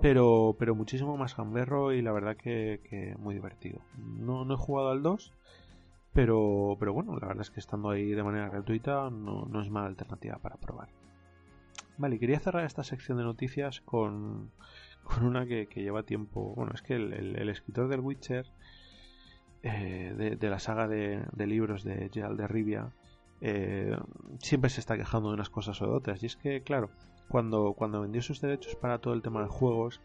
pero, 0.00 0.56
pero 0.58 0.74
muchísimo 0.74 1.16
más 1.16 1.36
gamberro 1.36 1.92
y 1.92 2.02
la 2.02 2.12
verdad 2.12 2.36
que, 2.36 3.14
muy 3.18 3.34
divertido. 3.34 3.80
No, 3.96 4.44
no, 4.44 4.54
he 4.54 4.56
jugado 4.56 4.90
al 4.90 5.02
2, 5.02 5.32
pero, 6.12 6.76
pero 6.78 6.92
bueno, 6.92 7.18
la 7.18 7.28
verdad 7.28 7.42
es 7.42 7.50
que 7.50 7.60
estando 7.60 7.90
ahí 7.90 8.10
de 8.10 8.22
manera 8.22 8.48
gratuita 8.48 9.10
no, 9.10 9.46
no 9.46 9.60
es 9.60 9.70
mala 9.70 9.88
alternativa 9.88 10.38
para 10.38 10.56
probar. 10.56 10.88
Vale, 11.98 12.18
quería 12.18 12.40
cerrar 12.40 12.64
esta 12.64 12.84
sección 12.84 13.18
de 13.18 13.24
noticias 13.24 13.80
con, 13.80 14.50
con 15.02 15.24
una 15.24 15.46
que, 15.46 15.66
lleva 15.74 16.02
tiempo. 16.02 16.54
Bueno, 16.54 16.72
es 16.74 16.82
que 16.82 16.94
el, 16.94 17.48
escritor 17.48 17.88
del 17.88 18.00
Witcher, 18.00 18.46
eh, 19.62 20.36
de, 20.38 20.50
la 20.50 20.58
saga 20.58 20.88
de, 20.88 21.24
libros 21.46 21.84
de 21.84 22.10
Gerald 22.12 22.38
de 22.38 22.48
Rivia, 22.48 22.92
eh, 23.42 23.96
siempre 24.38 24.70
se 24.70 24.80
está 24.80 24.96
quejando 24.96 25.28
de 25.28 25.34
unas 25.34 25.50
cosas 25.50 25.82
o 25.82 25.86
de 25.86 25.92
otras. 25.92 26.22
Y 26.22 26.26
es 26.26 26.36
que, 26.36 26.62
claro, 26.62 26.90
cuando, 27.28 27.74
cuando 27.74 28.00
vendió 28.00 28.22
sus 28.22 28.40
derechos 28.40 28.76
para 28.76 28.98
todo 28.98 29.14
el 29.14 29.22
tema 29.22 29.42
de 29.42 29.48
juegos, 29.48 30.00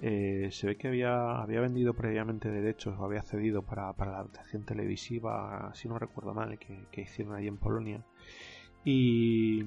eh, 0.00 0.48
se 0.50 0.66
ve 0.66 0.76
que 0.76 0.88
había, 0.88 1.42
había 1.42 1.60
vendido 1.60 1.92
previamente 1.92 2.50
derechos 2.50 2.98
o 2.98 3.04
había 3.04 3.22
cedido 3.22 3.62
para, 3.62 3.92
para 3.92 4.12
la 4.12 4.18
adaptación 4.18 4.64
televisiva, 4.64 5.70
si 5.74 5.88
no 5.88 5.98
recuerdo 5.98 6.32
mal, 6.32 6.58
que, 6.58 6.86
que 6.90 7.02
hicieron 7.02 7.34
allí 7.34 7.48
en 7.48 7.58
Polonia. 7.58 8.02
Y, 8.82 9.64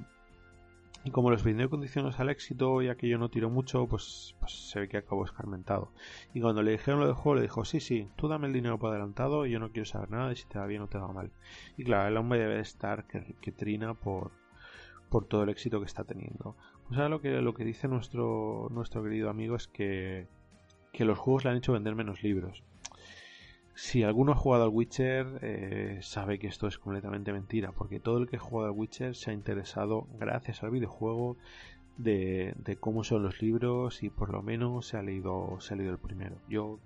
y 1.05 1.11
como 1.11 1.29
los 1.29 1.43
vendió 1.43 1.69
condiciones 1.69 2.19
al 2.19 2.29
éxito 2.29 2.81
y 2.81 2.87
aquello 2.87 3.17
no 3.17 3.29
tiró 3.29 3.49
mucho, 3.49 3.87
pues, 3.87 4.35
pues, 4.39 4.69
se 4.69 4.79
ve 4.79 4.87
que 4.87 4.97
acabó 4.97 5.25
escarmentado. 5.25 5.91
Y 6.33 6.39
cuando 6.39 6.63
le 6.63 6.71
dijeron 6.71 7.01
lo 7.01 7.07
del 7.07 7.15
juego, 7.15 7.35
le 7.35 7.41
dijo, 7.41 7.65
sí, 7.65 7.81
sí, 7.81 8.07
tú 8.15 8.29
dame 8.29 8.47
el 8.47 8.53
dinero 8.53 8.79
por 8.79 8.91
adelantado 8.91 9.45
y 9.45 9.51
yo 9.51 9.59
no 9.59 9.71
quiero 9.71 9.85
saber 9.85 10.11
nada 10.11 10.29
de 10.29 10.35
si 10.37 10.45
te 10.47 10.59
va 10.59 10.65
bien 10.65 10.81
o 10.81 10.87
te 10.87 10.97
va 10.97 11.11
mal. 11.11 11.31
Y 11.77 11.83
claro, 11.83 12.07
el 12.07 12.17
hombre 12.17 12.39
debe 12.39 12.59
estar 12.61 13.05
que, 13.05 13.51
trina 13.51 13.93
por, 13.95 14.31
por 15.09 15.25
todo 15.25 15.43
el 15.43 15.49
éxito 15.49 15.79
que 15.79 15.87
está 15.87 16.05
teniendo. 16.05 16.55
Pues 16.87 16.97
ahora 16.97 17.09
lo 17.09 17.21
que, 17.21 17.41
lo 17.41 17.53
que 17.53 17.65
dice 17.65 17.89
nuestro, 17.89 18.69
nuestro 18.71 19.03
querido 19.03 19.29
amigo 19.29 19.57
es 19.57 19.67
que, 19.67 20.27
que 20.93 21.03
los 21.03 21.17
juegos 21.17 21.43
le 21.43 21.51
han 21.51 21.57
hecho 21.57 21.73
vender 21.73 21.95
menos 21.95 22.23
libros. 22.23 22.63
Si 23.75 24.03
alguno 24.03 24.33
ha 24.33 24.35
jugado 24.35 24.65
al 24.65 24.69
Witcher, 24.69 25.39
eh, 25.41 25.99
sabe 26.01 26.37
que 26.37 26.47
esto 26.47 26.67
es 26.67 26.77
completamente 26.77 27.33
mentira, 27.33 27.71
porque 27.71 27.99
todo 27.99 28.19
el 28.19 28.27
que 28.27 28.35
ha 28.35 28.39
jugado 28.39 28.69
al 28.69 28.77
Witcher 28.77 29.15
se 29.15 29.31
ha 29.31 29.33
interesado, 29.33 30.07
gracias 30.19 30.61
al 30.61 30.69
videojuego, 30.69 31.37
de, 31.97 32.77
cómo 32.79 33.03
son 33.03 33.23
los 33.23 33.41
libros 33.41 34.03
y 34.03 34.09
por 34.09 34.31
lo 34.31 34.41
menos 34.41 34.87
se 34.87 34.97
ha 34.97 35.01
leído, 35.01 35.57
se 35.59 35.73
ha 35.73 35.77
leído 35.77 35.93
el 35.93 35.99
primero. 35.99 36.37
Yo 36.47 36.79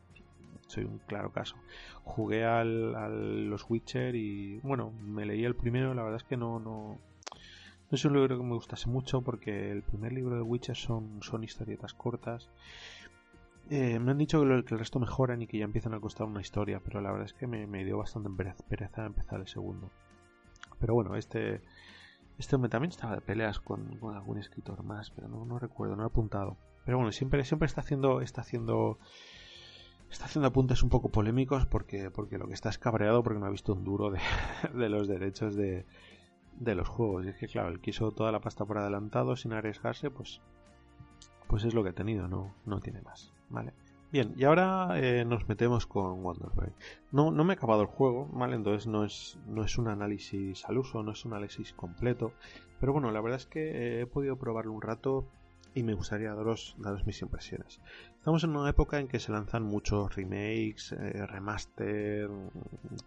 soy 0.68 0.86
un 0.86 1.00
claro 1.00 1.32
caso. 1.32 1.56
Jugué 2.04 2.46
al, 2.46 3.50
los 3.50 3.70
Witcher 3.70 4.16
y 4.16 4.60
bueno, 4.60 4.92
me 4.92 5.26
leí 5.26 5.44
el 5.44 5.56
primero, 5.56 5.94
la 5.94 6.04
verdad 6.04 6.22
es 6.22 6.28
que 6.28 6.38
no, 6.38 6.60
no, 6.60 7.00
no 7.90 7.96
es 7.96 8.06
un 8.06 8.14
libro 8.14 8.38
que 8.38 8.44
me 8.44 8.56
gustase 8.56 8.90
mucho 8.90 9.22
porque 9.22 9.72
el 9.72 9.84
primer 9.84 10.14
libro 10.14 10.36
de 10.36 10.42
Witcher 10.42 10.76
son, 10.76 11.22
son 11.22 11.44
historietas 11.44 11.94
cortas 11.94 12.50
eh, 13.70 14.00
me 14.00 14.12
han 14.12 14.18
dicho 14.18 14.42
que, 14.42 14.74
el 14.74 14.80
resto 14.80 15.00
mejoran 15.00 15.42
y 15.42 15.48
que 15.48 15.58
ya 15.58 15.66
empiezan 15.66 15.94
a 15.94 16.00
costar 16.00 16.28
una 16.28 16.42
historia, 16.42 16.82
pero 16.84 17.02
la 17.02 17.12
verdad 17.12 17.26
es 17.26 17.34
que 17.34 17.48
me, 17.48 17.84
dio 17.84 17.98
bastante 17.98 18.30
pereza 18.68 19.06
empezar 19.06 19.40
el 19.40 19.48
segundo. 19.48 19.92
Pero 20.80 20.94
bueno, 20.94 21.16
este 21.16 21.62
este 22.38 22.56
hombre 22.56 22.70
también 22.70 22.92
estaba 22.92 23.16
de 23.16 23.22
peleas 23.22 23.60
con, 23.60 24.00
algún 24.14 24.38
escritor 24.38 24.84
más, 24.84 25.10
pero 25.12 25.28
no, 25.28 25.46
no, 25.46 25.58
recuerdo, 25.58 25.96
no 25.96 26.04
he 26.04 26.06
apuntado. 26.06 26.58
Pero 26.86 26.98
bueno, 26.98 27.12
siempre, 27.12 27.44
siempre 27.44 27.66
está 27.66 27.82
haciendo, 27.82 28.22
está 28.22 28.42
haciendo, 28.42 29.00
está 30.12 30.26
haciendo 30.26 30.48
apuntes 30.48 30.84
un 30.84 30.90
poco 30.90 31.10
polémicos 31.10 31.66
porque, 31.66 32.12
porque 32.12 32.38
lo 32.38 32.48
que 32.48 32.54
está 32.54 32.70
es 32.70 32.78
cabreado 32.78 33.24
porque 33.24 33.40
no 33.40 33.48
ha 33.48 33.50
visto 33.50 33.74
un 33.74 33.84
duro 33.84 34.12
de, 34.12 34.20
de 34.74 34.90
los 34.90 35.08
derechos 35.08 35.56
de, 35.56 35.86
de 36.60 36.76
los 36.76 36.88
juegos. 36.88 37.26
Y 37.26 37.30
es 37.30 37.38
que 37.38 37.48
claro, 37.48 37.70
él 37.70 37.82
quiso 37.82 38.12
toda 38.12 38.32
la 38.32 38.40
pasta 38.40 38.66
por 38.66 38.78
adelantado 38.78 39.36
sin 39.36 39.54
arriesgarse, 39.54 40.12
pues 40.12 40.42
pues 41.48 41.64
es 41.64 41.74
lo 41.74 41.84
que 41.84 41.90
he 41.90 41.94
tenido, 41.94 42.28
no, 42.28 42.54
no 42.66 42.82
tiene 42.82 43.02
más. 43.02 43.34
¿Vale? 43.50 43.74
Bien, 44.12 44.34
y 44.38 44.46
ahora 44.46 44.92
eh, 44.96 45.26
nos 45.26 45.48
metemos 45.50 45.86
con 45.86 46.24
Wonderboy. 46.24 46.72
No, 47.12 47.30
no 47.32 47.44
me 47.44 47.54
he 47.54 47.58
acabado 47.58 47.82
el 47.82 47.88
juego, 47.88 48.30
¿vale? 48.32 48.56
Entonces 48.56 48.88
no 48.88 49.04
es, 49.04 49.38
no 49.48 49.64
es 49.64 49.78
un 49.78 49.90
análisis 49.90 50.64
al 50.66 50.78
uso, 50.78 51.04
no 51.04 51.12
es 51.12 51.26
un 51.26 51.34
análisis 51.34 51.74
completo. 51.74 52.32
Pero 52.80 52.94
bueno, 52.94 53.12
la 53.12 53.20
verdad 53.20 53.40
es 53.40 53.46
que 53.46 53.70
eh, 53.70 54.02
he 54.02 54.06
podido 54.06 54.38
probarlo 54.38 54.72
un 54.72 54.82
rato 54.82 55.26
y 55.74 55.84
me 55.84 55.94
gustaría 55.94 56.34
daros, 56.34 56.76
daros 56.80 57.06
mis 57.06 57.22
impresiones. 57.22 57.82
Estamos 58.18 58.44
en 58.44 58.56
una 58.56 58.70
época 58.70 59.00
en 59.00 59.08
que 59.08 59.20
se 59.20 59.32
lanzan 59.32 59.64
muchos 59.64 60.16
remakes, 60.16 60.94
eh, 60.94 61.26
remaster, 61.28 62.30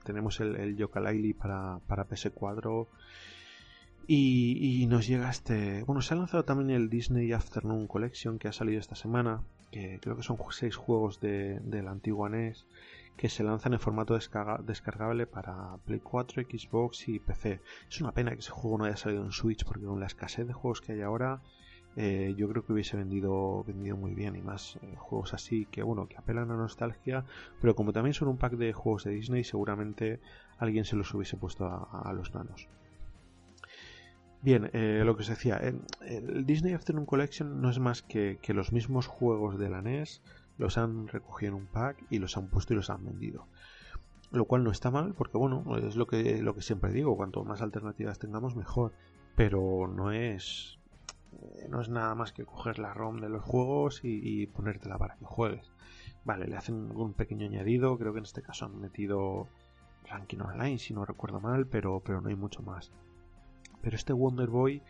tenemos 0.04 0.40
el, 0.40 0.56
el 0.56 0.76
Yooka 0.76 1.00
para, 1.38 1.80
para 1.87 2.06
PS4 2.06 2.87
y, 4.06 4.87
nos 4.88 5.06
llega 5.06 5.30
este. 5.30 5.85
Bueno, 5.85 6.02
se 6.02 6.14
ha 6.14 6.16
lanzado 6.16 6.44
también 6.44 6.70
el 6.70 6.90
Disney 6.90 7.32
Afternoon 7.32 7.87
Collection 7.87 8.38
que 8.38 8.49
ha 8.49 8.52
salido 8.52 8.80
esta 8.80 8.97
semana. 8.97 9.42
Que 9.71 10.00
creo 10.00 10.17
que 10.17 10.23
son 10.23 10.37
seis 10.50 10.77
juegos 10.77 11.21
de, 11.21 11.61
la 11.83 11.91
antigua 11.91 12.29
NES 12.29 12.67
que 13.17 13.29
se 13.29 13.45
lanzan 13.45 13.75
en 13.75 13.81
formato 13.81 14.15
descargable 14.15 15.27
para 15.27 15.77
Play 15.85 16.00
4, 16.00 16.43
Xbox 16.43 17.07
y 17.09 17.19
PC. 17.19 17.61
Es 17.89 18.00
una 18.00 18.12
pena 18.12 18.33
que 18.33 18.39
ese 18.39 18.50
juego 18.50 18.79
no 18.79 18.85
haya 18.85 18.97
salido 18.97 19.23
en 19.23 19.33
Switch 19.33 19.65
porque 19.65 19.85
con 19.85 20.00
la 20.00 20.07
escasez 20.07 20.47
de 20.47 20.55
juegos 20.55 20.81
que 20.81 20.93
hay 20.93 21.03
ahora 21.03 21.43
eh, 21.97 22.35
yo 22.37 22.49
creo 22.49 22.65
que 22.65 22.73
hubiese 22.73 22.97
vendido, 22.97 23.65
vendido 23.65 23.97
muy 23.97 24.15
bien 24.15 24.37
y 24.37 24.43
más 24.43 24.77
eh, 24.77 24.95
juegos 24.97 25.35
así 25.35 25.67
que 25.67 25.83
bueno 25.83 26.07
que 26.07 26.17
apelan 26.17 26.50
a 26.50 26.57
nostalgia 26.57 27.25
pero 27.61 27.75
como 27.75 27.93
también 27.93 28.15
son 28.15 28.29
un 28.29 28.39
pack 28.39 28.53
de 28.53 28.73
juegos 28.73 29.05
de 29.05 29.11
Disney 29.11 29.43
seguramente 29.43 30.21
alguien 30.59 30.85
se 30.85 30.95
los 30.95 31.12
hubiese 31.12 31.37
puesto 31.37 31.67
a 31.67 32.12
los 32.12 32.33
nanos 32.33 32.69
Bien, 34.42 34.70
eh, 34.73 35.02
lo 35.04 35.16
que 35.16 35.23
os 35.23 35.28
decía, 35.28 35.59
el 35.59 36.47
Disney 36.47 36.73
Afternoon 36.73 37.04
Collection 37.04 37.61
no 37.61 37.68
es 37.68 37.78
más 37.78 38.00
que, 38.00 38.38
que 38.40 38.54
los 38.54 38.73
mismos 38.73 39.06
juegos 39.06 39.59
de 39.59 39.68
la 39.68 39.82
NES 39.82 40.23
los 40.56 40.78
han 40.78 41.09
recogido 41.09 41.50
en 41.50 41.62
un 41.62 41.66
pack 41.66 42.04
y 42.09 42.18
los 42.18 42.37
han 42.38 42.49
puesto 42.49 42.73
y 42.73 42.76
los 42.76 42.88
han 42.88 43.04
vendido. 43.04 43.47
Lo 44.30 44.47
cual 44.47 44.64
no 44.64 44.70
está 44.70 44.90
mal, 44.90 45.14
porque 45.14 45.37
bueno, 45.37 45.64
es 45.76 45.97
lo 45.97 46.06
que, 46.06 46.40
lo 46.40 46.54
que 46.54 46.62
siempre 46.62 46.92
digo, 46.92 47.16
cuanto 47.16 47.44
más 47.44 47.61
alternativas 47.61 48.18
tengamos 48.18 48.56
mejor. 48.56 48.92
Pero 49.37 49.88
no 49.88 50.12
es. 50.12 50.78
No 51.68 51.80
es 51.80 51.88
nada 51.88 52.14
más 52.14 52.32
que 52.32 52.44
coger 52.44 52.78
la 52.78 52.94
ROM 52.94 53.20
de 53.20 53.28
los 53.28 53.42
juegos 53.42 54.04
y, 54.04 54.20
y 54.23 54.47
ponértela 54.47 54.99
para 54.99 55.16
que 55.16 55.25
juegues. 55.25 55.70
Vale, 56.25 56.47
le 56.47 56.56
hacen 56.56 56.90
un 56.94 57.12
pequeño 57.14 57.47
añadido, 57.47 57.99
creo 57.99 58.12
que 58.12 58.18
en 58.18 58.25
este 58.25 58.42
caso 58.42 58.66
han 58.66 58.80
metido 58.80 59.49
ranking 60.09 60.38
online, 60.38 60.78
si 60.78 60.92
no 60.94 61.04
recuerdo 61.04 61.40
mal, 61.40 61.66
pero, 61.66 62.00
pero 62.00 62.20
no 62.20 62.28
hay 62.28 62.37
mucho 62.37 62.62
más. 62.62 62.92
Pero 63.82 63.96
este 63.96 64.12
Wonder 64.12 64.49
Boy 64.49 64.82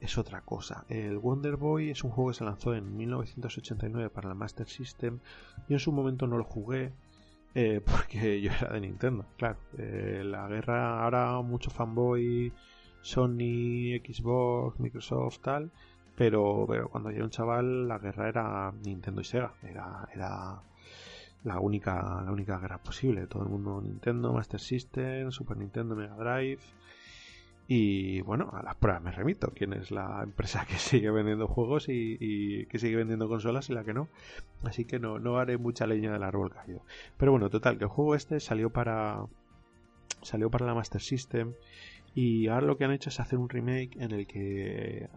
es 0.00 0.18
otra 0.18 0.42
cosa. 0.42 0.84
El 0.88 1.18
Wonder 1.18 1.56
Boy 1.56 1.90
es 1.90 2.04
un 2.04 2.10
juego 2.10 2.30
que 2.30 2.36
se 2.36 2.44
lanzó 2.44 2.74
en 2.74 2.96
1989 2.96 4.10
para 4.10 4.28
la 4.28 4.34
Master 4.34 4.68
System. 4.68 5.18
Yo 5.68 5.76
en 5.76 5.80
su 5.80 5.92
momento 5.92 6.26
no 6.26 6.38
lo 6.38 6.44
jugué 6.44 6.92
eh, 7.54 7.80
porque 7.84 8.40
yo 8.40 8.52
era 8.52 8.72
de 8.72 8.80
Nintendo, 8.80 9.26
claro. 9.36 9.58
Eh, 9.76 10.22
la 10.24 10.46
guerra, 10.48 11.02
ahora 11.02 11.40
mucho 11.42 11.70
fanboy, 11.70 12.52
Sony, 13.00 13.98
Xbox, 14.04 14.78
Microsoft, 14.80 15.40
tal. 15.40 15.70
Pero, 16.16 16.64
pero 16.68 16.88
cuando 16.88 17.10
yo 17.10 17.16
era 17.16 17.24
un 17.24 17.30
chaval, 17.30 17.88
la 17.88 17.98
guerra 17.98 18.28
era 18.28 18.72
Nintendo 18.84 19.20
y 19.20 19.24
Sega. 19.24 19.54
Era, 19.62 20.08
era 20.14 20.62
la 21.44 21.60
única, 21.60 22.22
la 22.24 22.32
única 22.32 22.58
guerra 22.58 22.78
posible. 22.78 23.26
Todo 23.26 23.44
el 23.44 23.48
mundo 23.48 23.80
Nintendo, 23.80 24.32
Master 24.32 24.60
System, 24.60 25.30
Super 25.30 25.56
Nintendo, 25.56 25.94
Mega 25.94 26.16
Drive 26.16 26.60
Y 27.70 28.22
bueno, 28.22 28.48
a 28.54 28.62
las 28.62 28.76
pruebas 28.76 29.02
me 29.02 29.12
remito. 29.12 29.52
¿Quién 29.54 29.74
es 29.74 29.90
la 29.90 30.22
empresa 30.22 30.64
que 30.68 30.76
sigue 30.78 31.10
vendiendo 31.10 31.46
juegos 31.46 31.88
y, 31.88 32.64
que 32.66 32.78
sigue 32.78 32.96
vendiendo 32.96 33.28
consolas 33.28 33.68
y 33.68 33.74
la 33.74 33.84
que 33.84 33.92
no? 33.92 34.08
Así 34.64 34.86
que 34.86 34.98
no, 34.98 35.18
no 35.18 35.36
haré 35.36 35.58
mucha 35.58 35.86
leña 35.86 36.10
del 36.10 36.22
árbol 36.22 36.50
caído. 36.50 36.80
Pero 37.18 37.32
bueno, 37.32 37.50
total, 37.50 37.76
que 37.76 37.84
el 37.84 37.90
juego 37.90 38.14
este 38.14 38.40
salió 38.40 38.70
para. 38.70 39.26
Salió 40.22 40.50
para 40.50 40.64
la 40.64 40.74
Master 40.74 41.02
System. 41.02 41.52
Y 42.14 42.48
ahora 42.48 42.66
lo 42.66 42.78
que 42.78 42.86
han 42.86 42.90
hecho 42.90 43.10
es 43.10 43.20
hacer 43.20 43.38
un 43.38 43.50
remake 43.50 43.96
en 44.00 44.12
el 44.12 44.26
que 44.26 45.10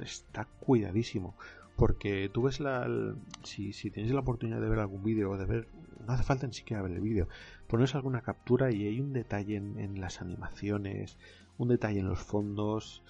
está 0.00 0.46
cuidadísimo. 0.58 1.36
Porque 1.76 2.28
tú 2.34 2.42
ves 2.42 2.58
la. 2.58 3.14
si, 3.44 3.72
si 3.72 3.92
tienes 3.92 4.12
la 4.12 4.20
oportunidad 4.20 4.60
de 4.60 4.68
ver 4.68 4.80
algún 4.80 5.04
vídeo 5.04 5.30
o 5.30 5.38
de 5.38 5.46
ver. 5.46 5.68
No 6.04 6.14
hace 6.14 6.24
falta 6.24 6.48
ni 6.48 6.52
siquiera 6.52 6.82
ver 6.82 6.90
el 6.90 7.00
vídeo. 7.00 7.28
Pones 7.68 7.94
alguna 7.94 8.22
captura 8.22 8.72
y 8.72 8.88
hay 8.88 9.00
un 9.00 9.12
detalle 9.12 9.54
en 9.54 10.00
las 10.00 10.20
animaciones 10.20 11.16
un 11.62 11.68
detalle 11.68 12.00
en 12.00 12.08
los 12.08 12.20
fondos. 12.20 13.02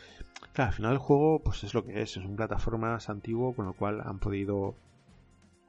Claro, 0.53 0.69
al 0.71 0.75
final 0.75 0.93
el 0.93 0.99
juego 0.99 1.41
pues 1.43 1.65
es 1.65 1.75
lo 1.75 1.85
que 1.85 2.03
es, 2.03 2.17
es 2.17 2.25
un 2.25 2.37
plataformas 2.37 3.09
antiguo 3.09 3.55
con 3.55 3.67
lo 3.67 3.73
cual 3.73 4.01
han 4.05 4.19
podido, 4.19 4.75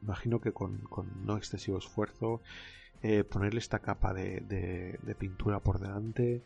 imagino 0.02 0.42
que 0.42 0.52
con, 0.52 0.82
no 1.26 1.38
excesivo 1.38 1.78
esfuerzo, 1.78 2.42
eh, 3.02 3.24
ponerle 3.24 3.60
esta 3.60 3.80
capa 3.80 4.14
de, 4.14 4.42
de, 4.42 5.16
pintura 5.16 5.60
por 5.60 5.80
delante 5.80 6.42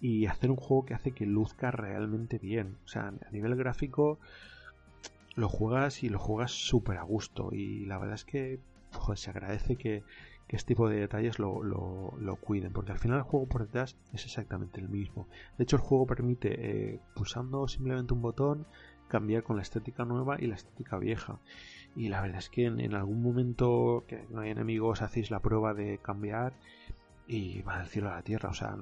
y 0.00 0.26
hacer 0.26 0.50
un 0.50 0.56
juego 0.56 0.86
que 0.86 0.94
hace 0.94 1.12
que 1.12 1.26
luzca 1.26 1.70
realmente 1.70 2.38
bien. 2.38 2.76
O 2.84 2.88
sea, 2.88 3.08
a 3.08 3.30
nivel 3.30 3.56
gráfico 3.56 4.18
lo 5.34 5.48
juegas 5.48 6.02
y 6.02 6.08
lo 6.08 6.18
juegas 6.18 6.52
súper 6.52 6.96
a 6.98 7.02
gusto 7.02 7.50
y 7.52 7.84
la 7.86 7.98
verdad 7.98 8.14
es 8.14 8.24
que 8.24 8.58
se 9.16 9.30
agradece 9.30 9.76
que, 9.76 10.02
este 10.48 10.68
tipo 10.68 10.88
de 10.88 11.00
detalles 11.00 11.40
lo, 11.40 12.38
cuiden, 12.40 12.72
porque 12.72 12.92
al 12.92 12.98
final 12.98 13.18
el 13.18 13.24
juego 13.24 13.46
por 13.46 13.66
detrás 13.66 13.96
es 14.12 14.24
exactamente 14.24 14.80
el 14.80 14.88
mismo. 14.88 15.26
De 15.58 15.64
hecho, 15.64 15.76
el 15.76 15.82
juego 15.82 16.06
permite, 16.06 16.94
eh, 16.94 17.00
pulsando 17.14 17.66
simplemente 17.66 18.14
un 18.14 18.22
botón, 18.22 18.66
cambiar 19.08 19.42
con 19.42 19.56
la 19.56 19.62
estética 19.62 20.04
nueva 20.04 20.36
y 20.40 20.46
la 20.46 20.54
estética 20.54 20.98
vieja. 20.98 21.40
Y 21.94 22.08
la 22.08 22.20
verdad 22.20 22.38
es 22.38 22.50
que 22.50 22.66
en, 22.66 22.94
algún 22.94 23.22
momento 23.22 24.04
que 24.06 24.26
no 24.30 24.42
hay 24.42 24.50
enemigos 24.50 25.02
hacéis 25.02 25.30
la 25.30 25.40
prueba 25.40 25.74
de 25.74 25.98
cambiar 25.98 26.52
y 27.26 27.62
va 27.62 27.78
del 27.78 27.88
cielo 27.88 28.10
a 28.10 28.16
la 28.16 28.22
tierra. 28.22 28.50
O 28.50 28.54
sea, 28.54 28.76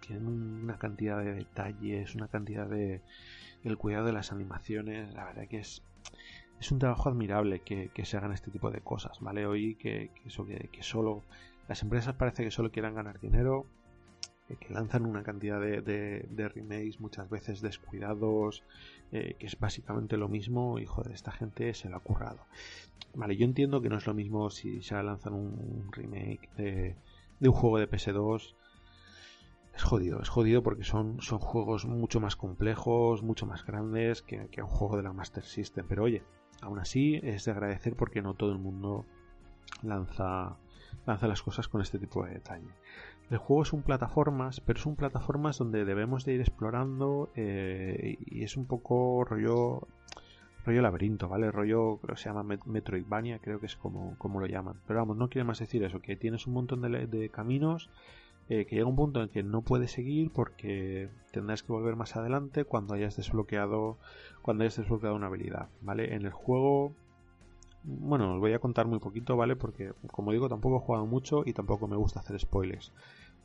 tienen 0.00 0.26
una 0.26 0.78
cantidad 0.78 1.18
de 1.18 1.34
detalles, 1.34 2.14
una 2.14 2.28
cantidad 2.28 2.66
de... 2.66 3.02
el 3.64 3.78
cuidado 3.78 4.06
de 4.06 4.12
las 4.12 4.32
animaciones, 4.32 5.14
la 5.14 5.24
verdad 5.26 5.46
que 5.46 5.58
es 5.58 5.82
es 6.60 6.70
un 6.70 6.78
trabajo 6.78 7.08
admirable 7.08 7.60
que, 7.60 7.90
se 8.04 8.16
hagan 8.18 8.32
este 8.32 8.50
tipo 8.50 8.70
de 8.70 8.80
cosas, 8.80 9.18
¿vale? 9.20 9.46
Hoy 9.46 9.76
que, 9.76 10.10
eso, 10.26 10.44
que, 10.46 10.82
solo 10.82 11.22
las 11.68 11.82
empresas 11.82 12.14
parece 12.14 12.44
que 12.44 12.50
solo 12.50 12.70
quieran 12.70 12.94
ganar 12.94 13.18
dinero, 13.18 13.64
que 14.58 14.74
lanzan 14.74 15.06
una 15.06 15.22
cantidad 15.22 15.58
de, 15.58 16.50
remakes 16.54 17.00
muchas 17.00 17.30
veces 17.30 17.62
descuidados, 17.62 18.62
eh, 19.10 19.36
que 19.38 19.46
es 19.46 19.58
básicamente 19.58 20.18
lo 20.18 20.28
mismo 20.28 20.78
y 20.78 20.84
joder, 20.84 21.12
esta 21.12 21.32
gente 21.32 21.72
se 21.72 21.88
lo 21.88 21.96
ha 21.96 22.00
currado. 22.00 22.40
Vale, 23.14 23.36
yo 23.36 23.44
entiendo 23.46 23.80
que 23.80 23.88
no 23.88 23.96
es 23.96 24.06
lo 24.06 24.12
mismo 24.12 24.50
si 24.50 24.82
se 24.82 25.02
lanzan 25.02 25.32
un, 25.32 25.90
remake 25.92 26.48
de, 26.56 26.96
un 27.40 27.52
juego 27.52 27.78
de 27.78 27.88
PS2 27.88 28.54
es 29.74 29.82
jodido, 29.82 30.20
es 30.20 30.28
jodido 30.28 30.62
porque 30.62 30.84
son, 30.84 31.22
son 31.22 31.38
juegos 31.38 31.86
mucho 31.86 32.20
más 32.20 32.36
complejos, 32.36 33.22
mucho 33.22 33.46
más 33.46 33.64
grandes 33.64 34.20
que, 34.20 34.48
que, 34.48 34.62
un 34.62 34.68
juego 34.68 34.96
de 34.98 35.04
la 35.04 35.12
Master 35.12 35.44
System. 35.44 35.86
Pero 35.88 36.02
oye, 36.02 36.22
Aún 36.60 36.78
así, 36.78 37.20
es 37.22 37.44
de 37.44 37.52
agradecer 37.52 37.96
porque 37.96 38.22
no 38.22 38.34
todo 38.34 38.52
el 38.52 38.58
mundo 38.58 39.06
lanza, 39.82 40.56
lanza 41.06 41.26
las 41.26 41.42
cosas 41.42 41.68
con 41.68 41.80
este 41.80 41.98
tipo 41.98 42.24
de 42.24 42.34
detalle. 42.34 42.68
El 43.30 43.38
juego 43.38 43.62
es 43.62 43.72
un 43.72 43.82
plataformas, 43.82 44.60
pero 44.60 44.78
es 44.78 44.86
un 44.86 44.96
plataformas 44.96 45.58
donde 45.58 45.84
debemos 45.84 46.24
de 46.24 46.34
ir 46.34 46.40
explorando 46.40 47.30
eh, 47.36 48.18
y 48.26 48.42
es 48.42 48.56
un 48.56 48.66
poco 48.66 49.24
rollo 49.24 49.86
rollo 50.64 50.82
laberinto, 50.82 51.28
¿vale? 51.28 51.50
Rollo, 51.50 52.00
que 52.00 52.16
se 52.16 52.28
llama 52.28 52.42
Metroidvania, 52.66 53.38
creo 53.38 53.60
que 53.60 53.66
es 53.66 53.76
como, 53.76 54.16
como 54.18 54.40
lo 54.40 54.46
llaman. 54.46 54.76
Pero 54.86 55.00
vamos, 55.00 55.16
no 55.16 55.28
quiere 55.28 55.44
más 55.44 55.58
decir 55.58 55.82
eso, 55.84 56.00
que 56.00 56.16
tienes 56.16 56.46
un 56.46 56.54
montón 56.54 56.82
de, 56.82 57.06
de 57.06 57.28
caminos 57.30 57.88
eh, 58.50 58.66
que 58.66 58.74
llega 58.74 58.88
un 58.88 58.96
punto 58.96 59.22
en 59.22 59.28
que 59.28 59.44
no 59.44 59.62
puedes 59.62 59.92
seguir 59.92 60.32
porque 60.32 61.08
tendrás 61.30 61.62
que 61.62 61.72
volver 61.72 61.94
más 61.94 62.16
adelante 62.16 62.64
cuando 62.64 62.94
hayas 62.94 63.16
desbloqueado 63.16 63.96
cuando 64.42 64.64
hayas 64.64 64.76
desbloqueado 64.76 65.14
una 65.14 65.28
habilidad, 65.28 65.68
¿vale? 65.82 66.14
En 66.16 66.26
el 66.26 66.32
juego 66.32 66.92
bueno, 67.84 68.34
os 68.34 68.40
voy 68.40 68.52
a 68.52 68.58
contar 68.58 68.86
muy 68.86 68.98
poquito, 68.98 69.36
¿vale? 69.36 69.54
Porque 69.54 69.92
como 70.08 70.32
digo, 70.32 70.48
tampoco 70.48 70.76
he 70.76 70.80
jugado 70.80 71.06
mucho 71.06 71.44
y 71.46 71.52
tampoco 71.52 71.86
me 71.86 71.96
gusta 71.96 72.20
hacer 72.20 72.38
spoilers. 72.40 72.92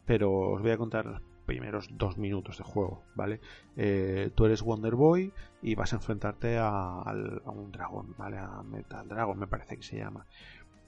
Pero 0.05 0.31
os 0.31 0.61
voy 0.61 0.71
a 0.71 0.77
contar 0.77 1.05
los 1.05 1.21
primeros 1.45 1.87
dos 1.91 2.17
minutos 2.17 2.57
de 2.57 2.63
juego, 2.63 3.03
¿vale? 3.13 3.39
Eh, 3.77 4.31
tú 4.33 4.45
eres 4.45 4.63
Wonder 4.63 4.95
Boy 4.95 5.31
y 5.61 5.75
vas 5.75 5.93
a 5.93 5.97
enfrentarte 5.97 6.57
a, 6.57 6.67
a, 6.67 7.51
un 7.51 7.71
dragón, 7.71 8.15
¿vale? 8.17 8.39
A 8.39 8.63
Metal 8.63 9.07
Dragon, 9.07 9.37
me 9.37 9.47
parece 9.47 9.77
que 9.77 9.83
se 9.83 9.97
llama. 9.97 10.25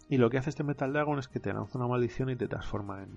Y 0.09 0.17
lo 0.17 0.31
que 0.31 0.39
hace 0.39 0.49
este 0.49 0.63
Metal 0.63 0.91
Dragon 0.91 1.19
es 1.19 1.27
que 1.27 1.39
te 1.39 1.53
lanza 1.53 1.77
una 1.77 1.87
maldición 1.87 2.31
y 2.31 2.35
te 2.35 2.47
transforma 2.47 3.03
en, 3.03 3.11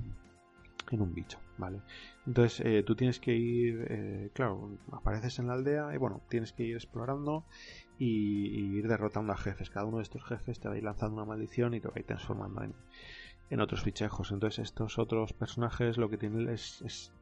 en 0.91 1.03
un 1.03 1.15
bicho, 1.15 1.39
¿vale? 1.57 1.81
Entonces 2.27 2.65
eh, 2.65 2.83
tú 2.83 2.97
tienes 2.97 3.21
que 3.21 3.35
ir, 3.35 3.87
eh, 3.89 4.31
claro, 4.35 4.79
apareces 4.93 5.39
en 5.39 5.47
la 5.47 5.55
aldea 5.55 5.95
y 5.95 5.99
bueno, 5.99 6.21
tienes 6.29 6.53
que 6.53 6.65
ir 6.65 6.75
explorando 6.75 7.45
y, 7.99 8.77
ir 8.79 8.89
derrotando 8.89 9.33
a 9.33 9.37
jefes. 9.37 9.71
Cada 9.71 9.87
uno 9.87 9.99
de 9.99 10.03
estos 10.03 10.25
jefes 10.25 10.59
te 10.59 10.69
va 10.69 10.75
a 10.75 10.79
ir 10.79 10.85
lanzando 10.85 11.17
una 11.17 11.25
maldición 11.25 11.75
y 11.75 11.81
te 11.81 11.89
va 11.89 11.95
a 11.97 12.01
ir 12.01 12.07
transformando 12.07 12.63
en, 12.63 12.75
en 13.51 13.61
otros 13.61 13.83
fichejos. 13.83 14.33
Entonces 14.33 14.59
estos 14.61 14.99
otros 14.99 15.33
personajes 15.33 15.97
lo 15.97 16.09
que 16.11 16.19
tienen 16.19 16.49
es, 16.49 17.13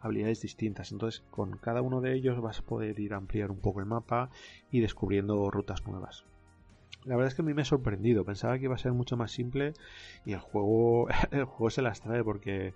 habilidades 0.00 0.42
distintas. 0.42 0.92
Entonces 0.92 1.22
con 1.30 1.56
cada 1.58 1.82
uno 1.82 2.00
de 2.00 2.14
ellos 2.14 2.40
vas 2.40 2.60
a 2.60 2.62
poder 2.62 2.98
ir 3.00 3.14
a 3.14 3.18
ampliar 3.18 3.50
un 3.50 3.60
poco 3.60 3.80
el 3.80 3.86
mapa 3.86 4.30
y 4.70 4.80
descubriendo 4.80 5.50
rutas 5.50 5.86
nuevas. 5.86 6.24
La 7.04 7.16
verdad 7.16 7.28
es 7.28 7.34
que 7.34 7.42
a 7.42 7.44
mí 7.44 7.52
me 7.52 7.62
ha 7.62 7.66
sorprendido. 7.66 8.24
Pensaba 8.24 8.58
que 8.58 8.64
iba 8.64 8.74
a 8.74 8.78
ser 8.78 8.92
mucho 8.92 9.16
más 9.16 9.30
simple 9.30 9.74
y 10.24 10.32
el 10.32 10.40
juego, 10.40 11.08
el 11.30 11.44
juego 11.44 11.70
se 11.70 11.82
las 11.82 12.00
trae 12.00 12.24
porque 12.24 12.74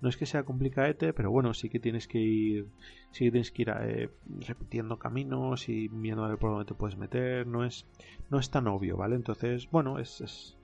no 0.00 0.08
es 0.08 0.16
que 0.16 0.26
sea 0.26 0.44
complicadete, 0.44 1.12
pero 1.12 1.30
bueno, 1.30 1.54
sí 1.54 1.68
que 1.68 1.80
tienes 1.80 2.06
que 2.06 2.18
ir, 2.18 2.66
sí 3.10 3.30
tienes 3.30 3.50
que 3.50 3.62
ir 3.62 3.72
eh, 3.80 4.10
repitiendo 4.46 4.98
caminos 4.98 5.68
y 5.68 5.88
viendo 5.88 6.24
a 6.24 6.28
ver 6.28 6.38
por 6.38 6.50
dónde 6.50 6.66
te 6.66 6.74
puedes 6.74 6.96
meter. 6.96 7.46
No 7.46 7.64
es, 7.64 7.86
no 8.30 8.38
es 8.38 8.50
tan 8.50 8.66
obvio, 8.66 8.96
¿vale? 8.96 9.16
Entonces, 9.16 9.68
bueno, 9.70 9.98
es, 9.98 10.20
es 10.20 10.56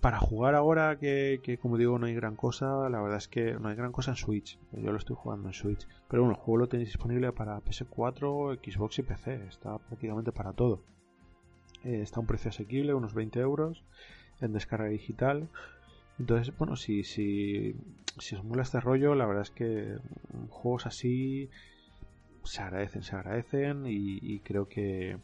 para 0.00 0.18
jugar 0.18 0.54
ahora 0.54 0.98
que, 0.98 1.40
que, 1.42 1.58
como 1.58 1.78
digo 1.78 1.98
no 1.98 2.06
hay 2.06 2.14
gran 2.14 2.36
cosa, 2.36 2.88
la 2.88 3.00
verdad 3.00 3.18
es 3.18 3.28
que 3.28 3.54
no 3.54 3.68
hay 3.68 3.76
gran 3.76 3.92
cosa 3.92 4.12
en 4.12 4.16
Switch. 4.16 4.58
Yo 4.72 4.92
lo 4.92 4.98
estoy 4.98 5.16
jugando 5.18 5.48
en 5.48 5.54
Switch, 5.54 5.86
pero 6.08 6.22
bueno, 6.22 6.36
el 6.36 6.40
juego 6.40 6.58
lo 6.58 6.68
tenéis 6.68 6.90
disponible 6.90 7.32
para 7.32 7.60
PS4, 7.60 8.58
Xbox 8.62 8.98
y 8.98 9.02
PC. 9.02 9.46
Está 9.48 9.78
prácticamente 9.78 10.32
para 10.32 10.52
todo. 10.52 10.82
Eh, 11.84 12.00
está 12.02 12.16
a 12.16 12.20
un 12.20 12.26
precio 12.26 12.50
asequible, 12.50 12.94
unos 12.94 13.14
20 13.14 13.40
euros 13.40 13.84
en 14.40 14.52
descarga 14.52 14.88
digital. 14.88 15.48
Entonces, 16.18 16.56
bueno, 16.56 16.76
si, 16.76 17.04
si, 17.04 17.76
si 18.18 18.34
os 18.34 18.44
mola 18.44 18.62
este 18.62 18.80
rollo, 18.80 19.14
la 19.14 19.26
verdad 19.26 19.42
es 19.42 19.50
que 19.50 19.98
juegos 20.48 20.86
así 20.86 21.48
se 22.42 22.62
agradecen, 22.62 23.02
se 23.02 23.14
agradecen 23.14 23.84
y, 23.86 24.40
creo 24.40 24.68
que, 24.68 25.18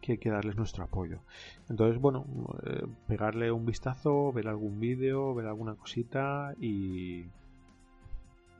que, 0.00 0.12
hay 0.12 0.18
que 0.18 0.30
darles 0.30 0.56
nuestro 0.56 0.84
apoyo. 0.84 1.20
Entonces, 1.68 2.00
bueno, 2.00 2.26
eh, 2.66 2.86
pegarle 3.06 3.50
un 3.50 3.64
vistazo, 3.64 4.32
ver 4.32 4.48
algún 4.48 4.78
vídeo, 4.80 5.34
ver 5.34 5.46
alguna 5.46 5.74
cosita 5.74 6.54
y, 6.60 7.24